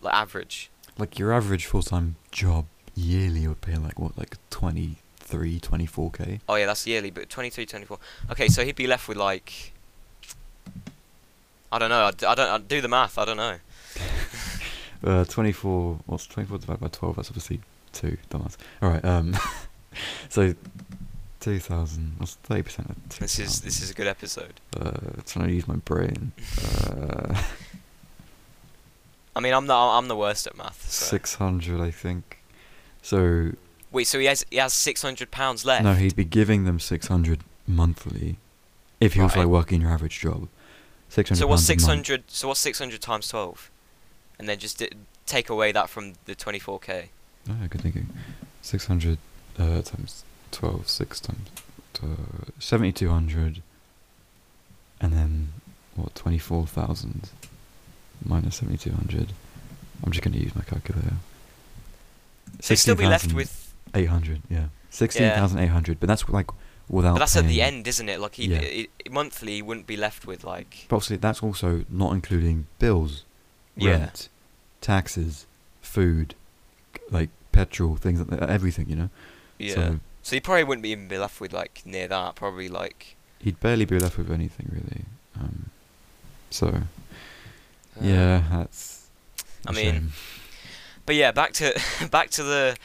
[0.00, 0.70] like average?
[0.98, 6.40] like your average full time job yearly would pay like what, like 23, 24 k.
[6.48, 7.98] Oh yeah, that's yearly, but 23, 24.
[8.30, 9.71] Okay, so he'd be left with like.
[11.72, 12.02] I don't know.
[12.04, 12.48] I, I don't.
[12.48, 13.18] I do the math.
[13.18, 13.56] I don't know.
[15.04, 15.98] Uh, 24.
[16.06, 17.16] What's 24 divided by 12?
[17.16, 17.60] That's obviously
[17.92, 18.18] two.
[18.30, 18.56] Don't Dumbass.
[18.80, 19.04] All right.
[19.04, 19.36] Um,
[20.28, 20.54] so
[21.40, 22.14] 2,000.
[22.18, 23.20] What's 30 percent of 2,000?
[23.20, 24.60] This is this is a good episode.
[24.78, 24.92] Uh,
[25.26, 26.30] trying to use my brain.
[26.86, 27.42] Uh,
[29.34, 30.88] I mean, I'm the I'm the worst at math.
[30.88, 31.06] So.
[31.06, 32.38] 600, I think.
[33.02, 33.50] So
[33.90, 35.82] Wait, so he has he has six hundred pounds left.
[35.82, 38.36] no, he'd be giving them 600 monthly
[39.00, 40.48] if he was like working your average job.
[41.12, 41.38] 600.
[41.38, 41.94] So what's pounds a six month.
[41.96, 42.30] hundred?
[42.30, 43.70] So what's six hundred times twelve?
[44.38, 44.90] And then just di-
[45.26, 47.10] take away that from the twenty four k.
[47.48, 48.08] Oh, yeah, good thinking.
[48.62, 49.18] 600
[49.58, 51.48] uh, times 12, 6 times
[52.02, 52.06] uh,
[52.58, 53.62] 7,200.
[55.00, 55.48] And then,
[55.96, 57.30] what, 24,000
[58.24, 59.32] minus 7,200.
[60.04, 61.14] I'm just going to use my calculator.
[62.60, 64.66] So he'd still be left with 800, yeah.
[64.90, 65.98] 16,800.
[65.98, 66.50] But that's like
[66.92, 67.14] without.
[67.14, 68.20] But that's at the end, isn't it?
[68.20, 68.60] Like he, Yeah.
[68.60, 73.24] he- monthly, he wouldn't be left with like But obviously, that's also not including bills,
[73.76, 73.90] Yeah.
[73.92, 74.28] rent,
[74.80, 75.46] taxes,
[75.80, 76.34] food,
[77.10, 78.88] like petrol, things like that, everything.
[78.88, 79.10] You know.
[79.58, 79.74] yeah.
[79.74, 82.36] So So he probably wouldn't be even be left with like near that.
[82.36, 83.16] Probably like.
[83.40, 85.04] he'd barely be left with anything really.
[85.40, 85.70] Um,
[86.50, 86.80] so uh,
[88.00, 89.08] yeah, that's.
[89.66, 90.12] I mean, shame.
[91.06, 91.74] But yeah, back to
[92.10, 92.76] back to the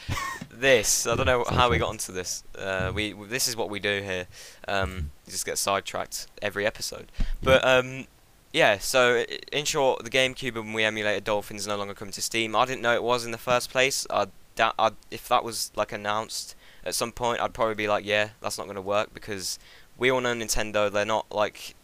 [0.60, 1.06] this.
[1.06, 2.42] I don't know how we got onto this.
[2.56, 4.26] Uh, we this is what we do here.
[4.66, 7.10] Um, you just get sidetracked every episode.
[7.42, 8.06] But um,
[8.52, 8.78] yeah.
[8.78, 12.56] So in short, the GameCube when we emulated Dolphins no longer coming to Steam.
[12.56, 14.06] I didn't know it was in the first place.
[14.10, 16.54] I da- I'd, if that was like announced
[16.84, 19.58] at some point, I'd probably be like, yeah, that's not going to work because
[19.96, 20.90] we all know Nintendo.
[20.90, 21.74] They're not like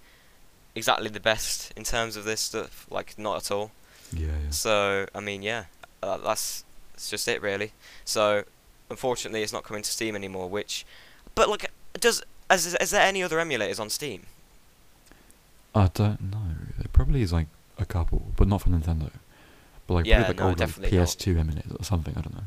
[0.74, 2.86] exactly the best in terms of this stuff.
[2.90, 3.70] Like not at all.
[4.12, 4.50] Yeah, yeah.
[4.50, 5.64] So I mean, yeah,
[6.02, 7.72] uh, that's that's just it really.
[8.04, 8.44] So
[8.90, 10.48] unfortunately, it's not coming to Steam anymore.
[10.48, 10.84] Which,
[11.34, 14.22] but like, does is, is there any other emulators on Steam?
[15.74, 16.54] I don't know.
[16.78, 19.10] There probably is like a couple, but not for Nintendo.
[19.86, 20.98] But like Yeah, probably like no, old like, definitely.
[20.98, 22.14] PS2 emulators or something.
[22.16, 22.44] I don't know.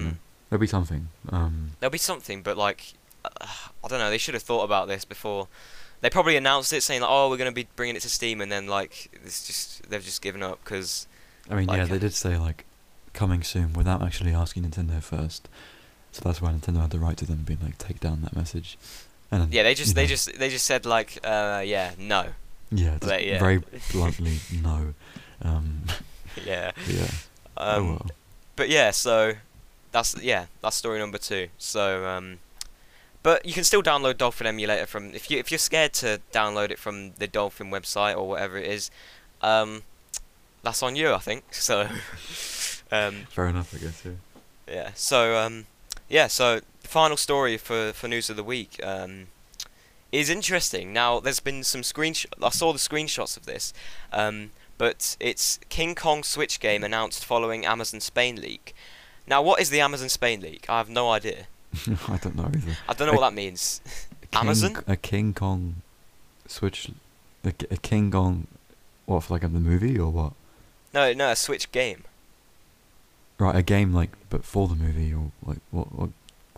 [0.00, 0.16] Mm.
[0.48, 1.08] There'll be something.
[1.28, 3.46] Um, There'll be something, but like, uh,
[3.84, 4.10] I don't know.
[4.10, 5.48] They should have thought about this before.
[6.00, 8.50] They probably announced it, saying like, "Oh, we're gonna be bringing it to Steam," and
[8.50, 11.08] then like, it's just they've just given up because
[11.50, 12.64] I mean, yeah, they did say like
[13.12, 15.48] coming soon without actually asking Nintendo first.
[16.12, 18.78] So that's why Nintendo had the right to then be like take down that message.
[19.30, 22.26] And then, yeah, they just they know, just they just said like, uh, yeah, no,
[22.70, 23.38] yeah, but yeah.
[23.38, 24.94] very bluntly no.
[25.42, 25.82] Um,
[26.44, 26.72] yeah.
[26.86, 27.10] yeah.
[27.56, 28.06] Um, oh well.
[28.56, 29.34] but yeah, so
[29.92, 31.48] that's yeah, that's story number two.
[31.58, 32.38] So um,
[33.22, 36.70] but you can still download Dolphin emulator from if you if you're scared to download
[36.70, 38.90] it from the Dolphin website or whatever it is,
[39.42, 39.82] um,
[40.62, 41.54] that's on you, I think.
[41.54, 41.88] So
[42.90, 44.02] um, Fair enough, I guess.
[44.04, 44.12] Yeah.
[44.66, 45.66] yeah, so um,
[46.08, 49.28] yeah, so the final story for for news of the week um,
[50.12, 50.92] is interesting.
[50.92, 52.32] Now, there's been some screenshots.
[52.42, 53.72] I saw the screenshots of this,
[54.12, 58.74] um, but it's King Kong Switch game announced following Amazon Spain leak.
[59.26, 60.64] Now, what is the Amazon Spain leak?
[60.68, 61.46] I have no idea.
[62.08, 62.76] I don't know either.
[62.88, 63.82] I don't know what that means.
[64.30, 64.84] King, Amazon?
[64.86, 65.82] A King Kong
[66.46, 66.90] Switch.
[67.44, 68.46] A, a King Kong.
[69.04, 70.32] What for like in the movie or what?
[70.94, 72.04] No, no, a Switch game.
[73.38, 75.92] Right, a game like, but for the movie or like what?
[75.92, 76.10] What,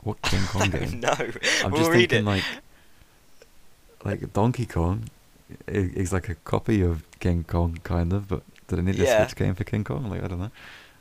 [0.03, 1.01] what King Kong I game?
[1.01, 1.31] don't know.
[1.65, 2.25] I'm we'll just thinking it.
[2.25, 2.45] like,
[4.05, 5.11] like Donkey Kong
[5.69, 8.29] i- is like a copy of King Kong, kind of.
[8.29, 9.23] But did it need Yeah.
[9.23, 10.09] a Switch game for King Kong?
[10.09, 10.51] Like I don't know.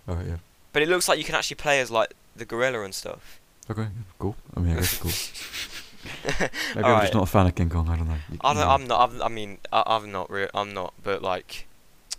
[0.07, 0.35] All right, yeah.
[0.73, 3.39] But it looks like you can actually play as like the gorilla and stuff.
[3.71, 4.35] Okay, cool.
[4.55, 5.11] I mean, I guess cool.
[6.39, 7.01] Maybe I'm Alright.
[7.03, 7.87] just not a fan of King Kong.
[7.89, 8.15] I don't know.
[8.31, 9.09] You- I don't, you- I'm not.
[9.11, 10.29] I'm, I mean, I, I'm not.
[10.29, 10.93] Re- I'm not.
[11.03, 11.67] But like,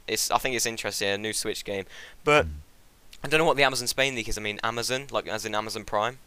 [0.09, 0.31] it's.
[0.31, 1.09] I think it's interesting.
[1.09, 1.85] A new Switch game,
[2.25, 2.51] but Mm.
[3.23, 4.39] I don't know what the Amazon Spain leak is.
[4.39, 6.19] I mean, Amazon, like as in Amazon Prime,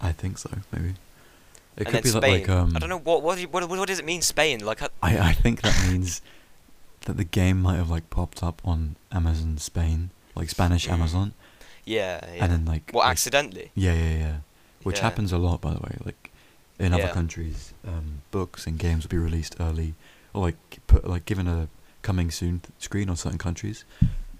[0.00, 0.50] I think so.
[0.72, 0.94] Maybe.
[1.76, 2.40] It and could be Spain.
[2.40, 2.72] like um.
[2.74, 4.64] I don't know what what, what what does it mean Spain?
[4.64, 6.20] Like, I, I I think that means
[7.02, 10.92] that the game might have like popped up on Amazon Spain, like Spanish Mm.
[10.94, 11.32] Amazon,
[11.84, 12.42] yeah, yeah.
[12.44, 13.70] and then like what like- accidentally?
[13.74, 14.36] Yeah, yeah, yeah.
[14.82, 15.02] Which Yeah.
[15.04, 15.96] happens a lot, by the way.
[16.04, 16.30] Like
[16.80, 17.12] in other Yeah.
[17.12, 19.94] countries, um, books and games will be released early,
[20.34, 20.56] or like
[20.88, 21.68] put like given a
[22.02, 23.84] coming soon th- screen on certain countries,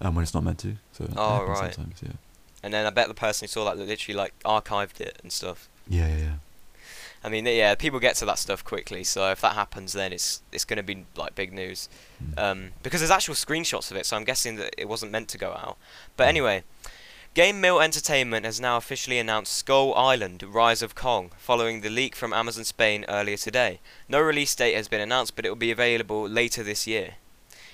[0.01, 0.77] um, when it's not meant to.
[0.93, 1.75] So Oh, right.
[1.75, 2.01] sometimes.
[2.03, 2.13] Yeah.
[2.63, 5.69] And then I bet the person who saw that literally like archived it and stuff.
[5.89, 6.33] Yeah, yeah, yeah.
[7.25, 9.03] I mean, yeah, people get to that stuff quickly.
[9.05, 11.89] So if that happens, then it's it's gonna be like big news.
[12.23, 12.39] Mm.
[12.43, 15.39] um, because there's actual screenshots of it, so I'm guessing that it wasn't meant to
[15.39, 15.79] go out.
[16.17, 16.29] But Mm.
[16.29, 16.65] anyway,
[17.35, 22.33] GameMill Entertainment has now officially announced Skull Island: Rise of Kong, following the leak from
[22.33, 23.81] Amazon Spain earlier today.
[24.09, 27.15] No release date has been announced, but it will be available later this year.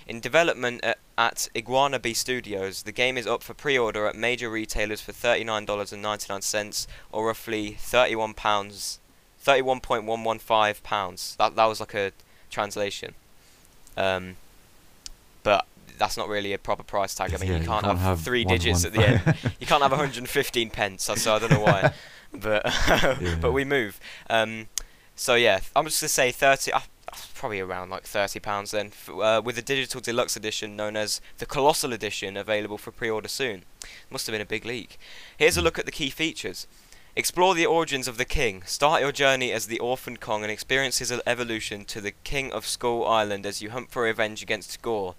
[0.06, 5.00] In development at, at IguanaBee Studios, the game is up for pre-order at major retailers
[5.00, 8.34] for $39.99, or roughly £31,
[9.44, 11.36] £31.115.
[11.36, 12.12] That, that was like a
[12.50, 13.14] translation.
[13.96, 14.36] Um,
[15.42, 15.66] but
[15.98, 17.32] that's not really a proper price tag.
[17.34, 19.22] I mean, Yeah, you can't, have, three one- digits one at the end.
[19.60, 21.92] You can't have 115 pence, so I don't know why.
[22.32, 23.36] but Yeah.
[23.40, 24.00] but we move.
[24.28, 24.66] Um,
[25.14, 26.72] so yeah, I'm just gonna say 30.
[26.72, 26.80] Uh,
[27.34, 31.20] probably around like 30 pounds then, f- uh, with the digital deluxe edition known as
[31.38, 33.64] the Colossal Edition, available for pre-order soon.
[34.10, 34.98] Must have been a big leak.
[35.36, 36.66] Here's a look at the key features.
[37.16, 38.62] Explore the origins of the king.
[38.64, 42.66] Start your journey as the orphaned Kong and experience his evolution to the King of
[42.66, 45.14] Skull Island as you hunt for revenge against Gore.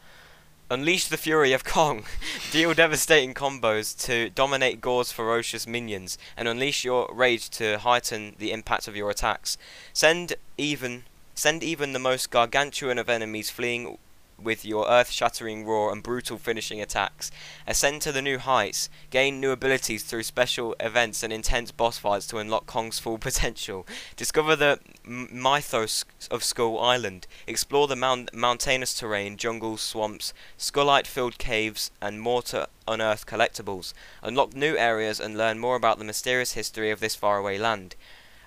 [0.69, 2.03] Unleash the fury of Kong.
[2.51, 8.51] Deal devastating combos to dominate Gore's ferocious minions, and unleash your rage to heighten the
[8.51, 9.57] impact of your attacks.
[9.93, 11.03] Send even
[11.35, 13.97] send even the most gargantuan of enemies fleeing
[14.41, 17.31] with your earth-shattering roar and brutal finishing attacks.
[17.67, 22.27] Ascend to the new heights, gain new abilities through special events and intense boss fights
[22.27, 23.85] to unlock Kong's full potential.
[24.15, 27.27] Discover the mythos of Skull Island.
[27.47, 33.93] Explore the mount- mountainous terrain, jungles, swamps, skullite-filled caves, and more to unearth collectibles.
[34.21, 37.95] Unlock new areas and learn more about the mysterious history of this faraway land.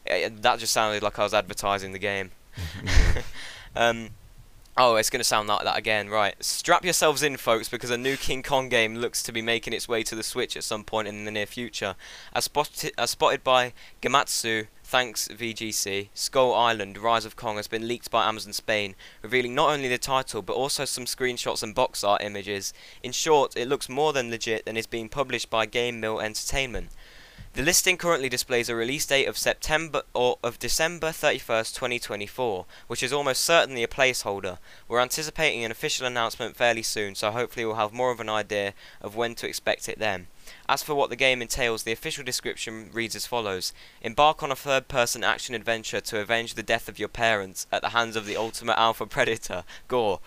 [0.06, 2.30] Eh, that just sounded like I was advertising the game.
[2.84, 3.22] Yeah.
[3.76, 4.10] Um,
[4.76, 6.34] oh, it's going to sound like that again, right.
[6.42, 9.88] Strap yourselves in, folks, because a new King Kong game looks to be making its
[9.88, 11.94] way to the Switch at some point in the near future.
[12.32, 17.86] As, spotted, as spotted by Gematsu, thanks VGC, Skull Island Rise of Kong has been
[17.86, 22.02] leaked by Amazon Spain, revealing not only the title but also some screenshots and box
[22.02, 22.72] art images.
[23.02, 26.88] In short, it looks more than legit and is being published by GameMill Entertainment.
[27.58, 33.02] The listing currently displays a release date of September or of December 31st, 2024, which
[33.02, 34.58] is almost certainly a placeholder.
[34.86, 38.74] We're anticipating an official announcement fairly soon, so hopefully we'll have more of an idea
[39.00, 40.28] of when to expect it then.
[40.68, 44.56] As for what the game entails, the official description reads as follows Embark on a
[44.56, 48.24] third person action adventure to avenge the death of your parents at the hands of
[48.24, 50.20] the ultimate alpha predator, Gore.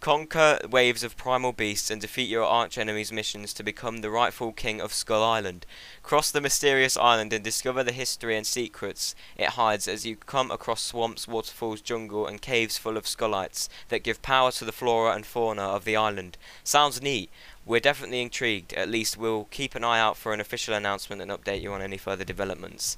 [0.00, 4.52] Conquer waves of primal beasts and defeat your arch enemies' missions to become the rightful
[4.52, 5.66] king of Skull Island.
[6.04, 10.52] Cross the mysterious island and discover the history and secrets it hides as you come
[10.52, 15.16] across swamps, waterfalls, jungle, and caves full of skullites that give power to the flora
[15.16, 16.38] and fauna of the island.
[16.62, 17.28] Sounds neat.
[17.66, 18.72] We're definitely intrigued.
[18.74, 21.82] At least we'll keep an eye out for an official announcement and update you on
[21.82, 22.96] any further developments.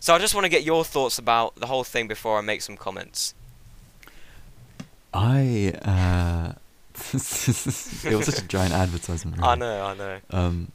[0.00, 2.62] So I just want to get your thoughts about the whole thing before I make
[2.62, 3.34] some comments.
[5.12, 6.52] I uh,
[6.94, 9.38] it was such a giant advertisement.
[9.38, 9.48] Really.
[9.48, 10.18] I know, I know.
[10.30, 10.72] Um,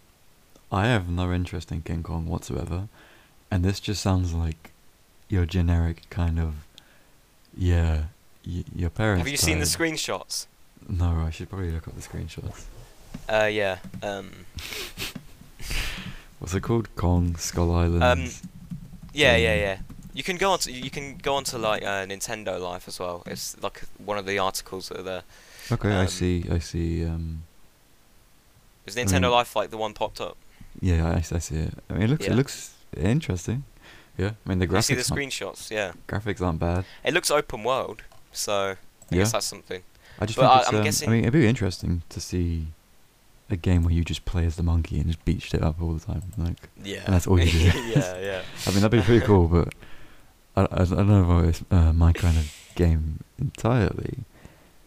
[0.72, 2.88] I have no interest in King Kong whatsoever,
[3.50, 4.72] and this just sounds like
[5.30, 6.66] your generic kind of
[7.58, 8.06] yeah.
[8.46, 9.20] Y- your parents.
[9.20, 10.46] Have you seen the screenshots?
[10.88, 12.66] No, I should probably look up the screenshots.
[13.28, 13.80] Uh, yeah.
[14.04, 14.46] Um,
[16.40, 16.96] What's it called?
[16.96, 18.04] Kong Skull Island.
[18.04, 18.30] Um,
[19.14, 19.78] yeah, yeah, Um, yeah.
[20.16, 23.22] You can go on to you can go onto like uh, Nintendo Life as well.
[23.28, 25.24] It's like one of the articles that are there.
[25.72, 26.45] okay, I um, see.
[26.49, 27.05] I see.
[27.05, 27.43] Um,
[28.86, 30.38] Is I Nintendo mean- Life like the one popped up?
[30.82, 31.74] yeah, I, I see it.
[31.89, 32.26] I mean, it looks.
[32.26, 32.32] Yeah.
[32.34, 33.63] It looks interesting.
[34.18, 34.89] Yeah, I mean the graphics.
[34.89, 35.70] You see the screenshots?
[35.70, 35.91] Yeah.
[36.07, 36.86] graphics aren't bad.
[37.03, 38.78] It looks open world, so I
[39.16, 39.18] Yeah.
[39.20, 39.84] guess that's something.
[40.20, 40.70] I just But think I- it's.
[40.70, 42.68] I'm um, guessing- I mean, it'd be interesting to see
[43.49, 45.91] a game where you just play as the monkey and just beat shit up all
[45.93, 46.24] the time.
[46.38, 47.01] Like, Yeah.
[47.05, 47.59] And that's all you do.
[47.89, 48.41] yeah, yeah.
[48.66, 49.74] I mean, that'd be pretty cool, but
[50.56, 54.20] I, I, I don't know if it's uh, my kind of game entirely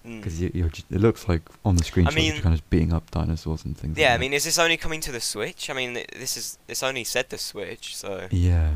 [0.06, 0.18] Mm.
[0.18, 0.68] because you, you're.
[0.90, 3.98] It looks like on the screenshot mean- you're kind of beating up dinosaurs and things.
[3.98, 5.68] Yeah, like I mean, is this only coming to the Switch?
[5.68, 8.70] I mean, this is it's only said the Switch, so Yeah,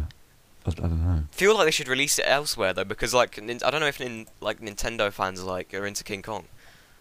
[0.66, 1.22] I, I don't know.
[1.30, 4.26] feel like they should release it elsewhere though, because like I don't know if nin-
[4.42, 6.44] like Nintendo fans like are into King Kong.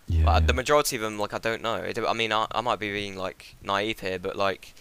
[0.07, 0.47] Yeah, But yeah.
[0.47, 1.91] the majority of them, like, I don't know.
[2.07, 4.73] I mean, I, I might be being like naive here, but like,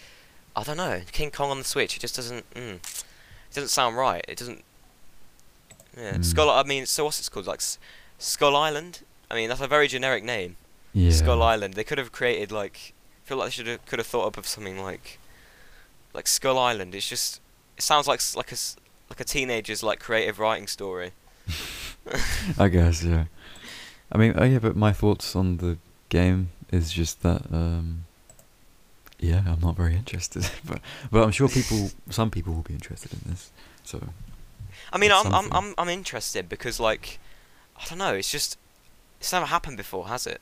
[0.55, 1.01] I don't know.
[1.11, 2.49] King Kong on the Switch, it just doesn't.
[2.53, 4.23] Mm, it doesn't sound right.
[4.29, 4.63] It doesn't.
[5.97, 6.25] Yeah, Mm.
[6.25, 6.49] Skull.
[6.49, 7.47] I mean, so what's it called?
[7.47, 7.77] Like S-
[8.17, 9.01] Skull Island.
[9.29, 10.55] I mean, that's a very generic name.
[10.93, 11.11] yeah.
[11.11, 11.73] Skull Island.
[11.73, 12.93] They could have created like.
[13.25, 15.19] I feel like they should have could have thought up of something like.
[16.13, 16.95] Like Skull Island.
[16.95, 17.39] It's just.
[17.77, 18.57] It sounds like like a
[19.09, 21.11] like a teenager's like creative writing story.
[22.57, 23.25] I guess, yeah.
[24.11, 25.77] I mean, oh yeah, but my thoughts on the
[26.09, 28.05] game is just that, um,
[29.19, 30.49] yeah, I'm not very interested.
[30.65, 30.79] but
[31.11, 33.51] but I'm sure people, some people will be interested in this.
[33.83, 34.01] So
[34.93, 35.51] I mean, I'm, I'm.
[35.53, 37.19] I'm I'm interested because like,
[37.77, 38.13] I don't know.
[38.13, 38.57] It's just
[39.19, 40.41] it's never happened before, has it?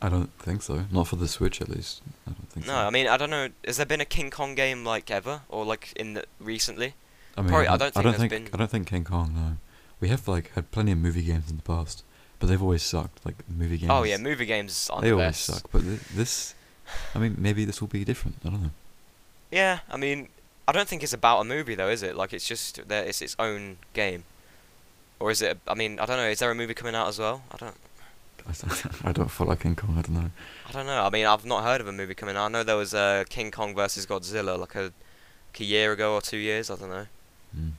[0.00, 0.84] I don't think so.
[0.90, 2.02] Not for the Switch, at least.
[2.26, 2.78] I don't think No, so.
[2.78, 3.48] I mean I don't know.
[3.66, 6.94] Has there been a King Kong game like ever or like in the recently?
[7.36, 9.04] I mean, probably- I I, don't I think don't think been- I don't think King
[9.04, 9.32] Kong.
[9.34, 9.56] No,
[10.00, 12.02] we have like had plenty of movie games in the past,
[12.38, 13.24] but they've always sucked.
[13.24, 13.90] Like movie games.
[13.92, 15.44] Oh yeah, movie games aren't they the always best.
[15.46, 15.70] suck.
[15.72, 16.54] But th- this,
[17.14, 18.36] I mean, maybe this will be different.
[18.44, 18.70] I don't know.
[19.50, 20.28] Yeah, I mean,
[20.66, 22.16] I don't think it's about a movie though, is it?
[22.16, 24.24] Like it's just that it's its own game,
[25.18, 25.58] or is it?
[25.66, 26.28] I mean, I don't know.
[26.28, 27.42] Is there a movie coming out as well?
[27.50, 27.76] I don't.
[29.04, 29.96] I don't, feel like King Kong.
[29.96, 30.30] I don't know.
[30.68, 31.04] I don't know.
[31.04, 32.46] I mean, I've not heard of a movie coming out.
[32.46, 34.80] I know there was a King Kong versus Godzilla like a,
[35.52, 36.70] like a year ago or two years.
[36.70, 37.06] I don't know.
[37.56, 37.72] Mm.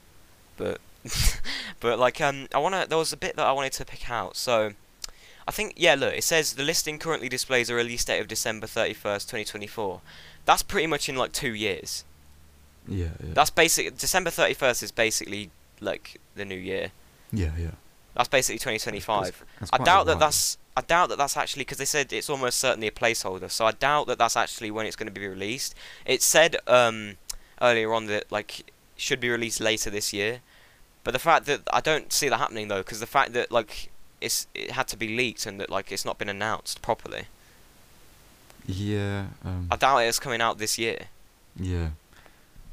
[0.58, 0.80] but
[1.80, 4.36] but like um I wanna there was a bit that I wanted to pick out.
[4.36, 4.74] So
[5.48, 8.68] I think yeah, look, it says the listing currently displays a release date of December
[8.68, 10.02] thirty first, twenty twenty four.
[10.46, 12.04] That's pretty much in like two years.
[12.88, 13.34] Yeah, yeah.
[13.34, 16.92] That's basic December thirty first is basically like the new year.
[17.32, 17.72] yeah, yeah.
[18.16, 19.44] That's basically twenty twenty five.
[19.72, 22.88] I doubt that that's I doubt that that's actually because they said it's almost certainly
[22.88, 23.50] a placeholder.
[23.50, 25.76] So I doubt that that's actually when it's going to be released.
[26.06, 27.16] It said um,
[27.62, 30.42] earlier on that like should be released later this year,
[31.04, 33.90] but the fact that I don't see that happening though, because the fact that like
[34.22, 37.26] it's it had to be leaked and that like it's not been announced properly.
[38.66, 39.26] Yeah.
[39.44, 41.08] Um, I doubt it's coming out this year.
[41.60, 41.90] yeah.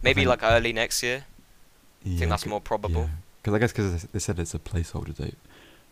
[0.03, 1.25] Maybe like early next year.
[2.03, 2.19] Yeah.
[2.19, 3.11] think that's more probable.
[3.43, 5.37] Because I guess because they said it's a placeholder date.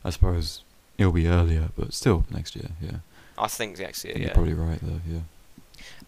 [0.05, 0.63] I suppose
[0.97, 2.71] it'll be earlier, but still next year.
[2.81, 2.99] Yeah.
[3.37, 4.15] I think next year.
[4.17, 4.27] Yeah.
[4.27, 5.01] You're probably right though.
[5.09, 5.21] Yeah.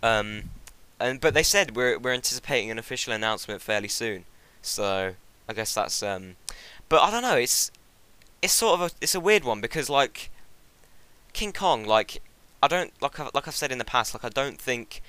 [0.02, 0.50] Um,
[0.98, 4.24] and but they said we're we're anticipating an official announcement fairly soon.
[4.62, 5.14] So
[5.48, 6.36] I guess that's um,
[6.88, 7.36] but I don't know.
[7.36, 7.70] It's
[8.42, 10.30] it's sort of a it's a weird one because like
[11.32, 12.20] King Kong, like
[12.62, 15.02] I don't like I've, like I've said in the past, like I don't think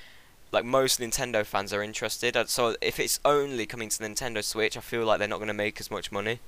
[0.51, 2.35] like most Nintendo fans are interested.
[2.35, 5.37] Uh, So if it's only coming to the Nintendo Switch, I feel like they're not
[5.37, 6.39] going to make as much money.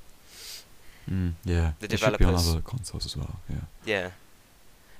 [1.10, 1.74] Mm, yeah.
[1.80, 2.22] The developers.
[2.22, 3.40] it should be on other consoles as well.
[3.50, 3.56] Yeah.
[3.86, 4.10] Yeah.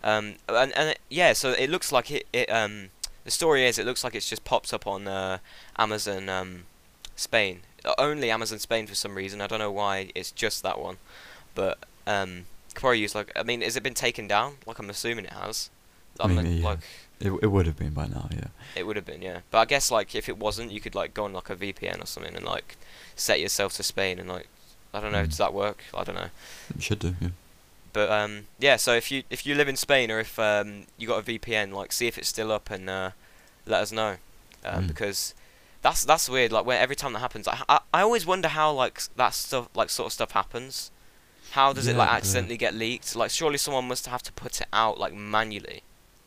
[0.04, 2.50] Um, and and it, yeah, so it looks like it, it.
[2.50, 2.90] Um,
[3.24, 5.38] the story is, it looks like it's just pops up on uh,
[5.78, 6.64] Amazon um,
[7.16, 7.62] Spain.
[7.98, 9.40] Only Amazon Spain for some reason.
[9.40, 10.98] I don't know why it's just that one,
[11.56, 13.32] but um, could probably use like.
[13.36, 14.56] I mean, has it been taken down?
[14.66, 15.70] Like I'm assuming it has.
[16.20, 16.66] I mean, yeah.
[16.66, 16.80] like
[17.26, 18.28] It it would have been by now.
[18.32, 18.48] Yeah.
[18.76, 19.40] it would have been, yeah.
[19.52, 22.04] But I guess like if it wasn't, you could like go on like a VPN
[22.04, 22.76] or something and like
[23.16, 24.48] set yourself to Spain and like
[24.94, 25.24] I don't know.
[25.24, 25.30] Mm.
[25.30, 25.80] Does that work?
[25.94, 26.30] I don't know.
[26.76, 27.16] It should do.
[27.22, 27.30] Yeah.
[27.94, 31.08] But um, yeah, so if you if you live in Spain or if um, you
[31.08, 33.12] got a VPN, like see if it's still up and uh,
[33.66, 34.18] let us know,
[34.66, 34.88] um, Mm.
[34.88, 35.34] because
[35.84, 36.52] that's that's weird.
[36.52, 39.70] Like where every time that happens, I, I I always wonder how like that stuff
[39.76, 40.90] like sort of stuff happens.
[41.52, 43.16] How does it like Yeah, accidentally get leaked?
[43.16, 45.84] Like surely someone must have to put it out like manually.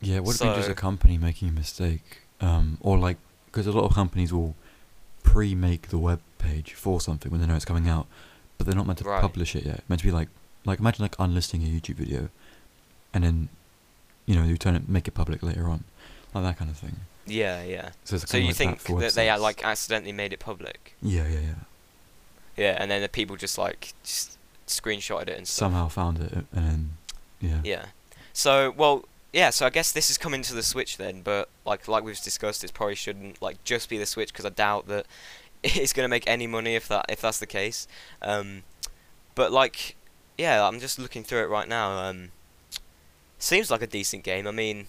[0.06, 3.66] Yeah, it would have been just a company making a mistake, um, or like because
[3.66, 4.54] a lot of companies will
[5.22, 8.06] pre-make the web page for something when they know it's coming out,
[8.56, 9.20] but they're not meant to Right.
[9.20, 9.82] publish it yet.
[9.88, 10.28] Meant to be like,
[10.64, 12.28] like imagine like unlisting a YouTube video,
[13.12, 13.48] and then,
[14.26, 15.84] you know, you turn it, make it public later on,
[16.34, 16.96] like that kind of thing.
[17.26, 17.90] Yeah, yeah.
[18.04, 20.94] So, it's So you like think for that they like accidentally made it public?
[21.02, 21.54] Yeah, yeah, yeah.
[22.56, 24.38] Yeah, and then the people just like just
[24.68, 25.66] screenshotted it and stuff.
[25.66, 26.80] Somehow found it, and then,
[27.40, 27.60] yeah.
[27.64, 27.84] Yeah.
[28.32, 29.04] So well,
[29.36, 29.50] yeah.
[29.50, 32.64] So I guess this is coming to the Switch then, but like like we've discussed,
[32.64, 35.06] it probably shouldn't like just be the Switch because I doubt that
[35.62, 37.86] it's gonna make any money if that if that's the case.
[38.22, 38.62] Um,
[39.34, 39.96] but like,
[40.38, 41.98] yeah, I'm just looking through it right now.
[41.98, 42.30] Um,
[43.38, 44.46] seems like a decent game.
[44.46, 44.86] I mean,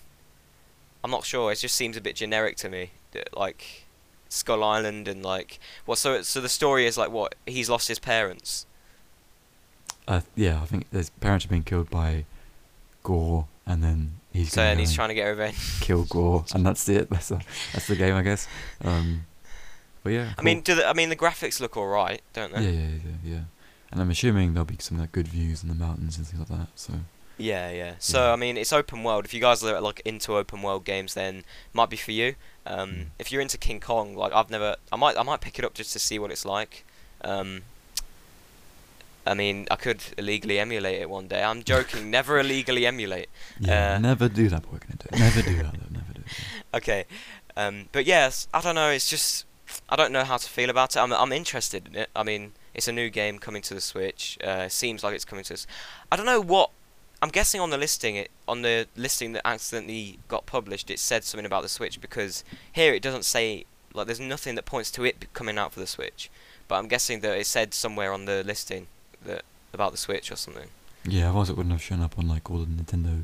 [1.04, 1.52] I'm not sure.
[1.52, 2.92] It just seems a bit generic to me.
[3.36, 3.84] Like
[4.30, 7.36] Skull Island and like well, So so the story is like what?
[7.46, 8.66] He's lost his parents.
[10.08, 12.24] Uh, yeah, I think his parents have been killed by
[13.04, 15.58] Gore, and then he's So and he's trying to get revenge.
[15.82, 17.10] kill Gore, and that's it.
[17.10, 17.42] That's the
[17.74, 18.48] that's the game, I guess.
[18.84, 19.26] Um,
[20.04, 22.62] but yeah, I mean, do the, I mean the graphics look alright, don't they?
[22.64, 23.40] yeah, yeah, yeah, yeah.
[23.92, 26.60] And I'm assuming there'll be some like good views in the mountains and things like
[26.60, 26.68] that.
[26.76, 26.94] So
[27.38, 27.94] Yeah, yeah.
[28.00, 28.34] So Yeah.
[28.34, 29.24] I mean, it's open world.
[29.26, 32.36] If you guys are like into open world games, then might be for you.
[32.66, 33.06] Um, Mm.
[33.20, 35.74] if you're into King Kong, like I've never, I might, I might pick it up
[35.74, 36.86] just to see what it's like.
[37.24, 37.64] Um,
[39.28, 41.44] I mean, I could illegally emulate it one day.
[41.44, 42.10] I'm joking.
[42.12, 43.30] never illegally emulate.
[43.60, 44.64] yeah, Uh, never do that.
[44.72, 45.18] We're gonna do.
[45.20, 45.74] Never do that.
[45.74, 46.22] Though, never do.
[46.22, 46.34] That.
[46.78, 47.06] Okay.
[47.56, 48.90] Um, but yes, I don't know.
[48.90, 49.46] It's just
[49.90, 51.00] I don't know how to feel about it.
[51.00, 52.10] I'm I'm interested in it.
[52.16, 54.38] I mean, it's a new game coming to the Switch.
[54.44, 55.54] Uh, seems like it's coming to.
[55.56, 55.66] us.
[56.12, 56.70] I don't know what.
[57.22, 61.24] I'm guessing on the listing it on the listing that accidentally got published, it said
[61.24, 65.04] something about the Switch because here it doesn't say like there's nothing that points to
[65.04, 66.30] it coming out for the Switch.
[66.68, 68.86] But I'm guessing that it said somewhere on the listing
[69.26, 69.44] that
[69.74, 70.70] about the Switch or something.
[71.06, 73.24] Yeah, otherwise it wouldn't have shown up on like all the Nintendo.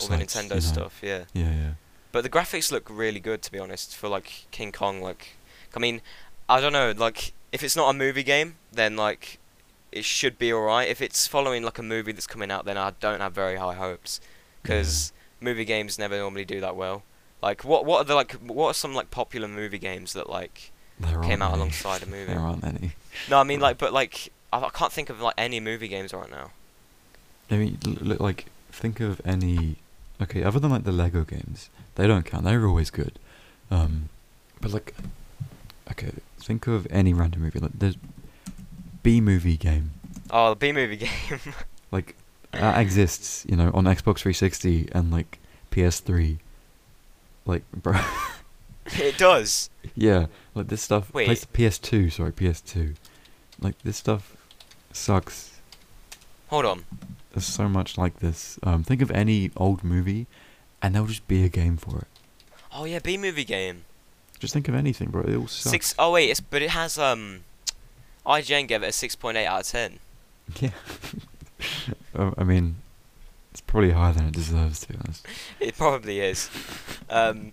[0.00, 0.60] All the Nintendo you know.
[0.60, 1.24] stuff, yeah.
[1.32, 1.70] Yeah, yeah.
[2.12, 5.00] But the graphics look really good, to be honest, for like King Kong.
[5.02, 5.36] Like,
[5.74, 6.00] I mean,
[6.48, 6.92] I don't know.
[6.96, 9.38] Like, if it's not a movie game, then like,
[9.90, 10.88] it should be alright.
[10.88, 13.74] If it's following like a movie that's coming out, then I don't have very high
[13.74, 14.20] hopes,
[14.62, 17.02] because movie games never normally do that well.
[17.42, 20.70] Like, what what are the like what are some like popular movie games that like
[20.98, 21.58] There came out any.
[21.60, 22.32] alongside a movie?
[22.32, 22.92] There aren't any.
[23.28, 26.14] No, I mean like, but like, I, I can't think of like any movie games
[26.14, 26.50] right now.
[27.50, 29.76] I mean, l- l- like think of any.
[30.22, 32.44] Okay, other than like the Lego games, they don't count.
[32.44, 33.18] They're always good.
[33.70, 34.08] Um,
[34.60, 34.94] but like,
[35.90, 37.58] okay, think of any random movie.
[37.58, 37.96] Like there's
[39.02, 39.90] Bee Movie game.
[40.30, 40.96] Oh, the Bee Movie
[41.28, 41.40] game.
[41.90, 42.14] Like
[42.52, 45.38] that exists, you know, on Xbox 360 and like
[45.72, 46.38] PS3.
[47.46, 47.98] Like, bro,
[48.86, 49.68] it does.
[49.96, 51.12] yeah, like this stuff.
[51.12, 51.28] Wait.
[51.28, 52.94] PS2, sorry, PS2.
[53.60, 54.33] Like this stuff
[54.94, 55.60] sucks.
[56.48, 56.84] Hold on.
[57.32, 58.58] There's so much like this.
[58.62, 60.26] Um, think of any old movie,
[60.80, 62.06] and there'll just be a game for it.
[62.72, 63.84] Oh yeah, Bee Movie game.
[64.38, 65.22] Just think of anything, bro.
[65.22, 65.70] It all sucks.
[65.70, 67.40] Six oh wait, it's but it has um,
[68.26, 69.98] IGN gave it a six point eight out of ten.
[70.60, 70.70] Yeah.
[72.14, 72.76] Uh, I mean,
[73.52, 75.26] it's probably higher than it deserves, to be honest.
[75.60, 76.50] It probably is.
[77.08, 77.52] um,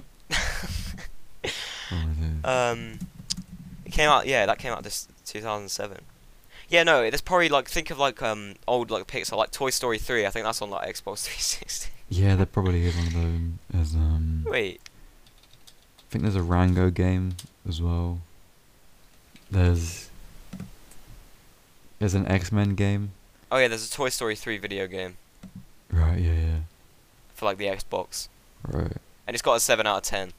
[1.93, 2.99] Oh, um,
[3.85, 4.25] it came out.
[4.27, 5.97] Yeah, that came out this 2007.
[6.71, 9.97] Yeah, no, there's probably like think of like um old like Pixar like Toy Story
[9.99, 10.25] 3.
[10.25, 11.91] I think that's on like Xbox 360.
[12.09, 13.59] Yeah, there probably is one of them.
[13.69, 14.79] There's um, Wait,
[15.99, 17.35] I think there's a Rango game
[17.67, 18.19] as well.
[19.51, 20.09] There's
[21.99, 23.11] there's an X Men game.
[23.51, 25.17] oh yeah, there's a Toy Story 3 video game
[25.91, 26.19] Right.
[26.19, 26.33] Yeah.
[26.33, 26.57] Yeah.
[27.33, 28.29] for like the Xbox,
[28.65, 28.93] Right.
[29.27, 30.31] and it's got a seven out of ten.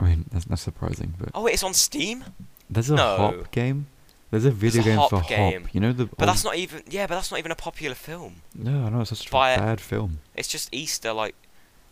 [0.00, 2.24] I mean, that's not surprising, but Oh wait, it's on Steam.
[2.70, 3.16] there's a no.
[3.16, 3.86] Hop game.
[4.30, 5.62] There's a video a game Hop for game.
[5.62, 5.74] Hop.
[5.74, 6.06] You know the.
[6.06, 8.42] But that's not even yeah, but that's not even a popular film.
[8.54, 10.20] No, I know it's such a bad film.
[10.34, 11.12] It's just Easter.
[11.12, 11.34] Like,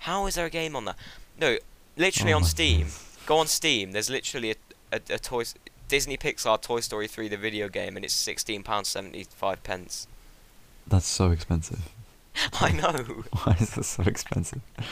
[0.01, 0.97] how is there a game on that?
[1.41, 1.59] No,
[1.97, 2.79] literally Oh on Steam.
[2.79, 3.19] goodness.
[3.27, 3.93] Go on Steam.
[3.93, 4.57] There's literally a,
[4.93, 5.45] a, a toy
[5.89, 10.07] Disney Pixar Toy Story 3 the video game, and it's sixteen pounds seventy five pence.
[10.87, 11.89] That's so expensive.
[12.61, 12.93] I know.
[13.45, 14.61] Why is this so expensive?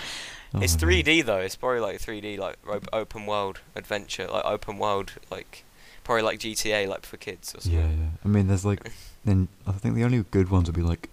[0.57, 1.38] Oh it's 3D though.
[1.40, 2.59] It's probably like 3D, like
[2.92, 5.64] open world adventure, like open world, like
[6.05, 7.72] probably like GTA, like for kids or something.
[7.80, 8.09] Yeah, yeah.
[8.24, 8.90] I mean, there's like,
[9.24, 11.09] nin- I think the only good ones would be like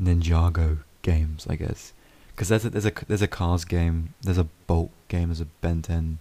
[0.00, 1.92] Ninjago games, I guess.
[2.34, 5.46] Because there's a, there's a there's a Cars game, there's a Bolt game, there's a
[5.60, 6.18] Ben 10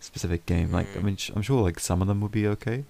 [0.00, 0.72] specific game.
[0.72, 1.02] Like, I Mm.
[1.04, 2.84] mean, sh- I'm sure like some of them would be okay,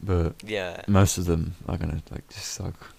[0.00, 0.82] but Yeah.
[0.88, 2.90] most of them are gonna like just suck.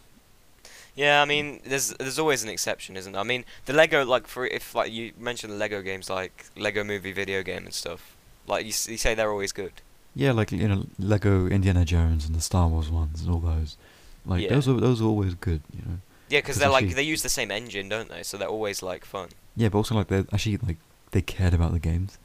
[0.95, 3.20] Yeah, I mean, there's there's always an exception, isn't there?
[3.22, 6.84] I mean, the Lego like for if like you mentioned the Lego games like Lego
[6.84, 8.16] Movie video game and stuff,
[8.47, 9.74] like you, you say they're always good.
[10.16, 13.78] Yeah, like you know, Lego Indiana Jones and the Star Wars ones and all those.
[14.26, 14.49] Like Yeah.
[14.49, 15.97] those are those are always good, you know.
[16.30, 18.24] Yeah, because they're like they use the same engine, don't they?
[18.24, 19.30] So they're always like fun.
[19.55, 20.78] Yeah, but also like they actually like
[21.11, 22.18] they cared about the games,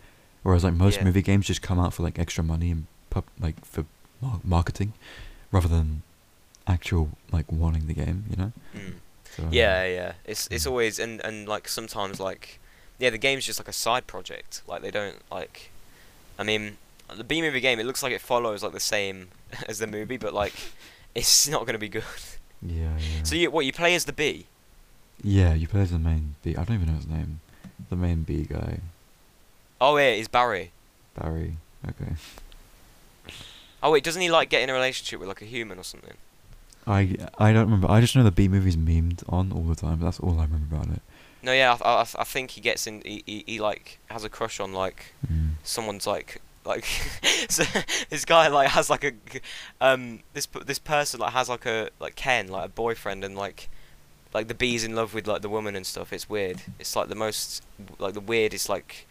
[0.43, 1.05] whereas like most Yeah.
[1.05, 3.85] movie games just come out for like extra money and pub like for
[4.21, 4.93] mar- marketing,
[5.53, 6.03] rather than
[6.67, 8.53] actual like wanting the game, you know.
[8.75, 8.95] Mm.
[9.37, 10.13] So, Yeah, yeah.
[10.25, 12.59] It's it's always and and like sometimes like
[12.99, 14.63] yeah, the game's just like a side project.
[14.67, 15.71] Like they don't like.
[16.39, 16.77] I mean,
[17.17, 19.29] the Bee Movie game it looks like it follows like the same
[19.69, 20.55] as the movie, but like
[21.15, 22.05] it's not gonna be good.
[22.63, 23.23] Yeah, yeah.
[23.23, 24.47] So you what you play as the bee?
[25.23, 26.57] yeah, you play as the main bee.
[26.57, 27.41] I don't even know his name.
[27.89, 28.81] The main bee guy,
[29.81, 30.71] Oh yeah, it's Barry.
[31.19, 31.57] Barry.
[31.89, 32.13] Okay.
[33.83, 36.13] Oh wait, doesn't he like get in a relationship with like a human or something?
[36.87, 37.91] I I don't remember.
[37.91, 40.01] I just know the Bee Movie's memed on all the time.
[40.01, 41.01] That's all I remember about it.
[41.43, 43.01] No, yeah, I, I, I think he gets in.
[43.07, 45.53] He, he, he like has a crush on like Mm.
[45.65, 46.85] someone's like like
[47.49, 47.65] so
[48.09, 49.13] this guy like has like a,
[49.81, 53.69] um this this person like has like a like Ken like a boyfriend and like
[54.33, 56.13] like the bee's in love with like the woman and stuff.
[56.13, 56.63] It's weird.
[56.79, 57.63] It's like the most
[57.99, 59.07] like the weirdest like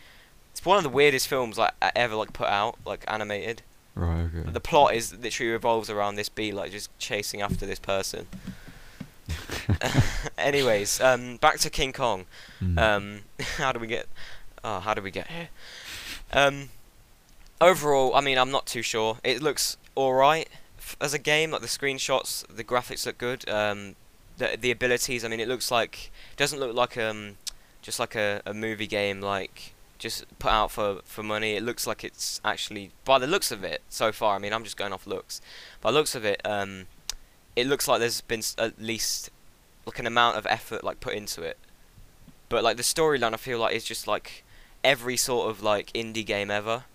[0.52, 3.62] it's one of the weirdest films like ever like put out like animated.
[3.96, 4.30] Right.
[4.34, 4.50] Okay.
[4.50, 8.28] The plot is literally revolves around this bee like just chasing after this person.
[10.38, 12.26] Anyways, um, back to King Kong.
[12.62, 12.80] Mm.
[12.80, 13.20] Um,
[13.58, 14.08] how do we get?
[14.64, 15.50] Oh, how do we get here?
[16.32, 16.70] Um,
[17.62, 19.18] overall, I mean, I'm not too sure.
[19.24, 20.50] It looks all right
[21.00, 21.52] as a game.
[21.52, 23.48] Like the screenshots, the graphics look good.
[23.50, 23.96] Um,
[24.38, 25.24] the the abilities.
[25.24, 27.38] I mean, it looks like doesn't look like um
[27.82, 31.56] just like a, a movie game like just put out for for money.
[31.56, 34.36] It looks like it's actually by the looks of it so far.
[34.36, 35.42] I mean, I'm just going off looks.
[35.82, 36.88] By looks of it, um,
[37.56, 39.30] it looks like there's been at least
[39.86, 41.58] like an amount of effort like put into it.
[42.48, 44.44] But like the storyline, I feel like is just like
[44.84, 46.86] every sort of like indie game ever.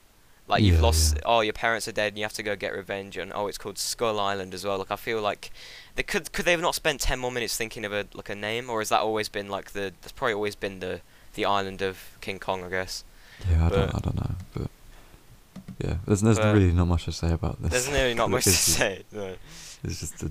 [0.46, 1.22] Like you've Yeah, lost, yeah.
[1.24, 3.56] oh your parents are dead and you have to go get revenge, and oh it's
[3.58, 4.76] called Skull Island as well.
[4.78, 5.50] Like I feel like
[5.94, 8.34] they could could they have not spent ten more minutes thinking of a like a
[8.34, 11.00] name, or has that always been like the that's probably always been the
[11.34, 13.04] the island of King Kong, I guess.
[13.50, 14.70] Yeah, I But- don't, I don't know, but
[15.82, 17.70] yeah, there's there's But- really not much to say about this.
[17.72, 19.04] There's really not much to say.
[19.12, 19.36] No.
[19.82, 20.30] It's just the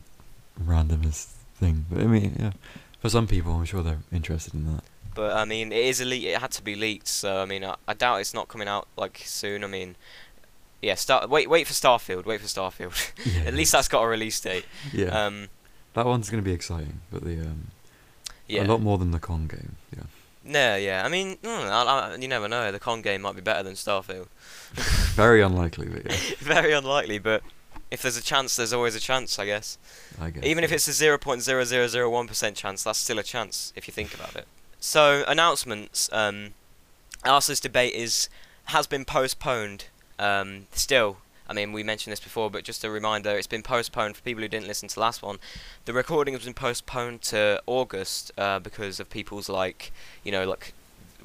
[0.63, 2.51] randomest thing, but I mean, yeah,
[2.99, 4.83] for some people, I'm sure they're interested in that.
[5.15, 6.23] But I mean, it is a leak.
[6.23, 8.87] It had to be leaked, so I mean, I, I doubt it's not coming out
[8.97, 9.63] like soon.
[9.63, 9.95] I mean,
[10.81, 12.25] yeah, start wait wait for Starfield.
[12.25, 13.11] Wait for Starfield.
[13.25, 14.65] Yeah, At least that's got a release date.
[14.91, 15.49] yeah, Um,
[15.93, 17.67] that one's gonna be exciting, but the um,
[18.47, 18.63] yeah.
[18.63, 19.75] a lot more than the Kong game.
[19.95, 20.03] Yeah,
[20.43, 21.05] No, yeah.
[21.05, 22.71] I mean, mm, I, I, you never know.
[22.71, 24.27] The Kong game might be better than Starfield.
[25.15, 27.43] very unlikely, but yeah, Very unlikely, but
[27.91, 29.77] if there's a chance, there's always a chance, I guess.
[30.19, 30.43] I guess.
[30.43, 34.47] Even if it's a 0.0001% chance, that's still a chance if you think about it.
[34.85, 36.09] So, announcements.
[36.11, 36.55] Um,
[37.23, 38.27] Arceus debate is
[38.65, 39.85] has been postponed.
[40.19, 44.17] Um, still, I mean, we mentioned this before, but just a reminder, it's been postponed
[44.17, 45.39] for people who didn't listen to the last one.
[45.85, 50.73] The recording has been postponed to August uh, because of people's like, you know, like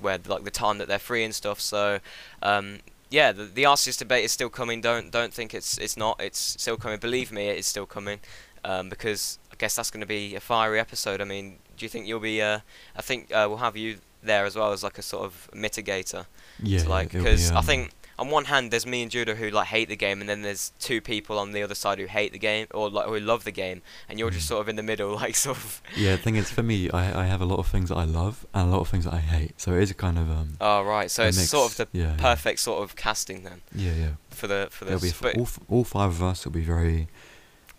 [0.00, 1.60] where like the time that they're free and stuff.
[1.60, 1.98] So,
[2.40, 2.78] um,
[3.10, 4.80] yeah, the, the Arceus debate is still coming.
[4.80, 6.20] Don't don't think it's it's not.
[6.20, 7.00] It's still coming.
[7.00, 8.20] Believe me, it is still coming.
[8.64, 11.20] Um, because I guess that's going to be a fiery episode.
[11.20, 12.42] I mean, do you think you'll be?
[12.42, 12.60] Uh,
[12.96, 16.26] I think uh, we'll have you there as well as like a sort of mitigator.
[16.62, 19.36] yeah, to, like be, because I um, think on one hand, there's me and Judah
[19.36, 22.06] who like hate the game, and then there's two people on the other side who
[22.06, 24.48] hate the game or like who love the game, and you're just Mm.
[24.48, 25.80] sort of in the middle, like sort of.
[25.96, 28.04] Yeah, the thing is, for me, I, I have a lot of things that I
[28.04, 29.60] love and a lot of things that I hate.
[29.60, 30.54] So it is a kind of um.
[30.60, 31.50] Oh right, so it's mix.
[31.50, 32.16] sort of the yeah, yeah.
[32.18, 34.08] perfect sort of casting then Yeah, yeah.
[34.30, 35.00] for the for this.
[35.00, 37.06] be but all, f- all five of us will be very,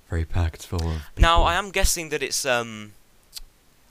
[0.10, 1.02] very packed full of.
[1.18, 1.44] now.
[1.44, 2.94] I am guessing that it's um.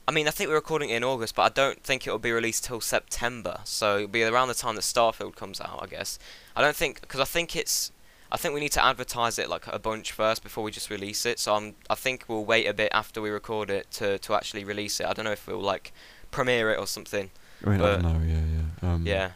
[0.09, 2.19] I mean, I think we're recording it in August, but I don't think it will
[2.19, 3.61] be released till September.
[3.65, 6.19] So it'll be around the time that Starfield comes out, I guess.
[6.57, 7.93] I don't think because I think it's.
[8.33, 11.27] I think we need to advertise it like a bunch first before we just release
[11.27, 11.39] it.
[11.39, 11.75] So I'm.
[11.91, 15.05] I think we'll wait a bit after we record it to to actually release it.
[15.05, 15.93] I don't know if we'll like
[16.31, 17.29] premiere it or something.
[17.67, 18.21] I, mean, I don't know.
[18.27, 18.91] Yeah, yeah.
[18.91, 19.31] Um, Yeah.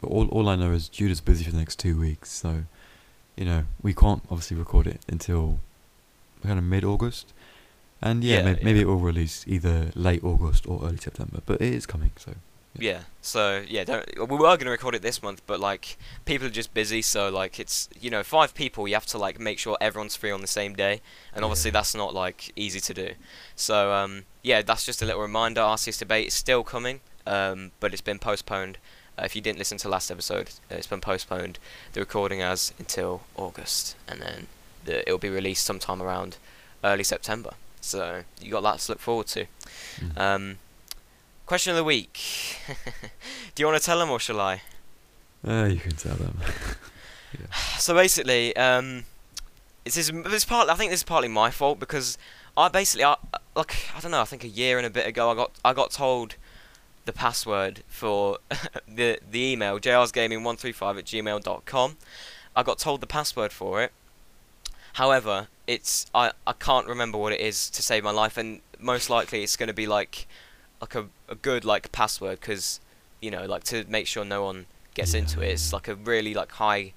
[0.00, 2.62] But all all I know is Judah's busy for the next two weeks, so
[3.36, 5.58] you know we can't obviously record it until
[6.44, 7.32] kind of mid August.
[8.00, 8.64] And yeah, Yeah, may- yeah.
[8.64, 12.12] maybe it will release either late August or early September, but it is coming.
[12.16, 12.34] So
[12.78, 13.00] Yeah.
[13.22, 14.06] So yeah, don't.
[14.30, 17.02] We were gonna record it this month, but like people are just busy.
[17.02, 18.86] So like it's you know five people.
[18.86, 21.00] You have to like make sure everyone's free on the same day,
[21.34, 21.72] and obviously Yeah.
[21.78, 23.14] that's not like easy to do.
[23.56, 25.60] So um yeah, that's just a little reminder.
[25.60, 28.78] Arceus debate is still coming, um but it's been postponed.
[29.18, 31.58] Uh, if you didn't listen to last episode, uh, it's been postponed.
[31.94, 34.46] The recording has until August, and then
[34.84, 36.36] the, it'll be released sometime around
[36.84, 37.54] early September.
[37.80, 39.46] So you got that to look forward to.
[40.00, 40.18] mm.
[40.18, 40.58] Um,
[41.46, 42.20] question of the week.
[43.54, 44.62] Do you want to tell them or shall I?
[45.46, 46.38] Uh, you can tell them.
[47.78, 49.04] So basically, um,
[49.84, 50.68] this is this part.
[50.68, 52.18] I think this is partly my fault because
[52.56, 53.16] I basically, I,
[53.54, 54.20] like, I don't know.
[54.20, 56.36] I think a year and a bit ago, I got I got told
[57.04, 58.38] the password for
[58.88, 61.96] the the email jrsgaming135 at gmail.com.
[62.56, 63.92] I got told the password for it.
[64.94, 69.10] However, it's I, I can't remember what it is to save my life, and most
[69.10, 70.26] likely it's going to be like
[70.82, 72.80] like a, a good like password because
[73.20, 75.50] you know like to make sure no one gets Yeah, into it.
[75.50, 76.94] It's like a really like high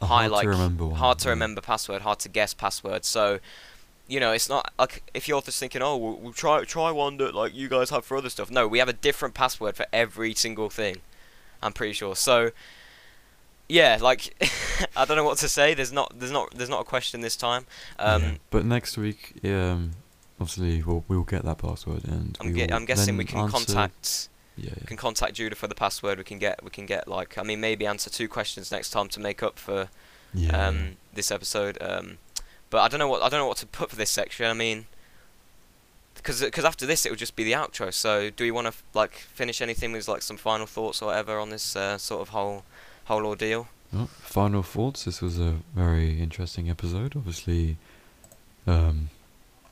[0.00, 0.96] A high hard like to remember one.
[0.96, 1.30] hard to yeah.
[1.30, 3.04] remember password, hard to guess password.
[3.04, 3.38] So,
[4.08, 7.18] you know, it's not like if you're just thinking, oh, we'll, we'll try try one
[7.18, 8.50] that like you guys have for other stuff.
[8.50, 11.02] No, we have a different password for every single thing.
[11.62, 12.16] I'm pretty sure.
[12.16, 12.50] So,
[13.70, 14.34] yeah, like
[14.96, 15.74] I don't know what to say.
[15.74, 17.66] There's not there's not there's not a question this time.
[17.98, 19.92] Um, Yeah, But next week, um,
[20.40, 24.28] obviously we'll we'll get that password and I'm, ge- I'm guessing we can answer- contact
[24.56, 24.86] Yeah, yeah.
[24.86, 26.18] can contact Judah for the password.
[26.18, 29.08] We can get we can get like I mean maybe answer two questions next time
[29.08, 29.88] to make up for
[30.34, 31.76] yeah, um, this episode.
[31.80, 32.18] Um,
[32.70, 34.46] but I don't know what I don't know what to put for this section.
[34.46, 34.86] I mean,
[36.14, 37.92] because because after this it will just be the outro.
[37.92, 41.38] So do we want to like finish anything with like some final thoughts or whatever
[41.38, 42.64] on this uh, sort of whole
[43.10, 43.68] whole ordeal?
[43.92, 45.04] Well, final thoughts.
[45.04, 47.16] This was a very interesting episode.
[47.16, 47.76] Obviously,
[48.66, 49.10] um,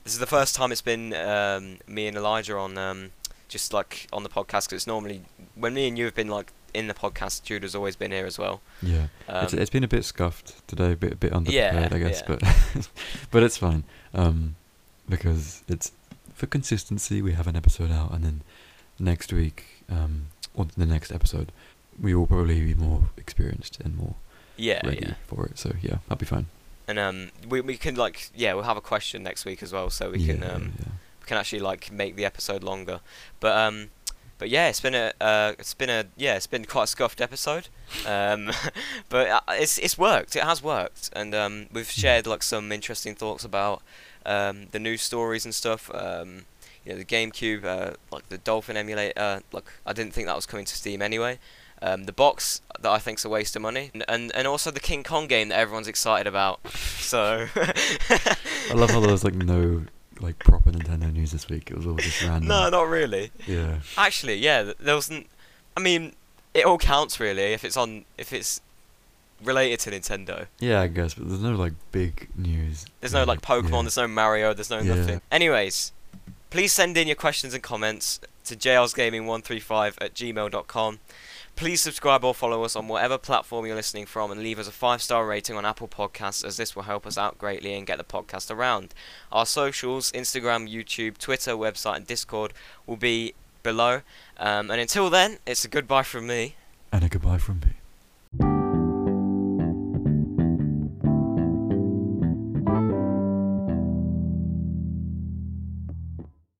[0.05, 3.11] This is the first time it's been um, me and Elijah on um,
[3.49, 4.66] just like on the podcast.
[4.66, 5.22] Because it's normally
[5.55, 8.39] when me and you have been like in the podcast, Judah's always been here as
[8.39, 8.61] well.
[8.82, 11.89] yeah, Um, it's it's been a bit scuffed today, a bit a bit underprepared, Yeah,
[11.93, 12.36] I guess, yeah.
[12.74, 12.91] but
[13.30, 13.84] but it's fine.
[14.14, 14.57] Um,
[15.09, 15.93] because it's
[16.34, 17.22] for consistency.
[17.22, 18.43] We have an episode out, and then
[18.99, 21.53] next week, um, or the next episode,
[22.01, 24.15] we will probably be more experienced and more
[24.57, 25.15] yeah, ready yeah.
[25.27, 25.59] for it.
[25.59, 26.47] So yeah, that'll be fine.
[26.87, 29.91] And um, we we can like yeah we'll have a question next week as well,
[29.91, 30.73] so we yeah, can um.
[30.79, 30.93] yeah.
[31.21, 33.01] we can actually like make the episode longer.
[33.41, 33.91] But um,
[34.39, 37.21] but yeah, it's been a uh, it's been a yeah, it's been quite a scuffed
[37.21, 37.69] episode.
[38.07, 38.53] Um,
[39.09, 40.37] but uh, it's it's worked.
[40.37, 43.83] It has worked, and um, we've shared like some interesting thoughts about
[44.25, 45.91] um, the news stories and stuff.
[45.93, 46.47] Um,
[46.85, 49.43] you know, the GameCube, uh, like the Dolphin emulator.
[49.53, 51.39] Like I didn't think that was coming to Steam anyway.
[51.81, 54.81] Um, the box that I think's a waste of money, and, and and also the
[54.81, 56.61] King Kong game that everyone's excited about.
[57.09, 59.85] So I love how there was like no
[60.20, 61.70] like proper Nintendo news this week.
[61.70, 62.49] It was all just random.
[62.49, 63.31] no, not really.
[63.47, 63.79] Yeah.
[63.97, 65.26] Actually, yeah, there wasn't.
[65.74, 66.12] I mean,
[66.53, 68.61] it all counts really if it's on if it's
[69.43, 70.49] related to Nintendo.
[70.59, 72.85] Yeah, I guess, but there's no like big news.
[73.01, 73.70] There's no like Pokemon.
[73.72, 73.83] Yeah.
[73.83, 74.53] There's no Mario.
[74.53, 74.95] There's no Yeah.
[74.97, 75.20] nothing.
[75.33, 75.93] Anyways,
[76.51, 80.98] please send in your questions and comments to jrsgaming135 at gmail.com.
[81.59, 84.70] Please subscribe or follow us on whatever platform you're listening from and leave us a
[84.70, 87.98] five star rating on Apple Podcasts as this will help us out greatly and get
[87.98, 88.94] the podcast around.
[89.32, 92.52] Our socials Instagram, YouTube, Twitter, website, and Discord
[92.86, 94.02] will be below.
[94.36, 96.55] Um, and until then, it's a goodbye from me.
[96.93, 97.78] And a goodbye from me.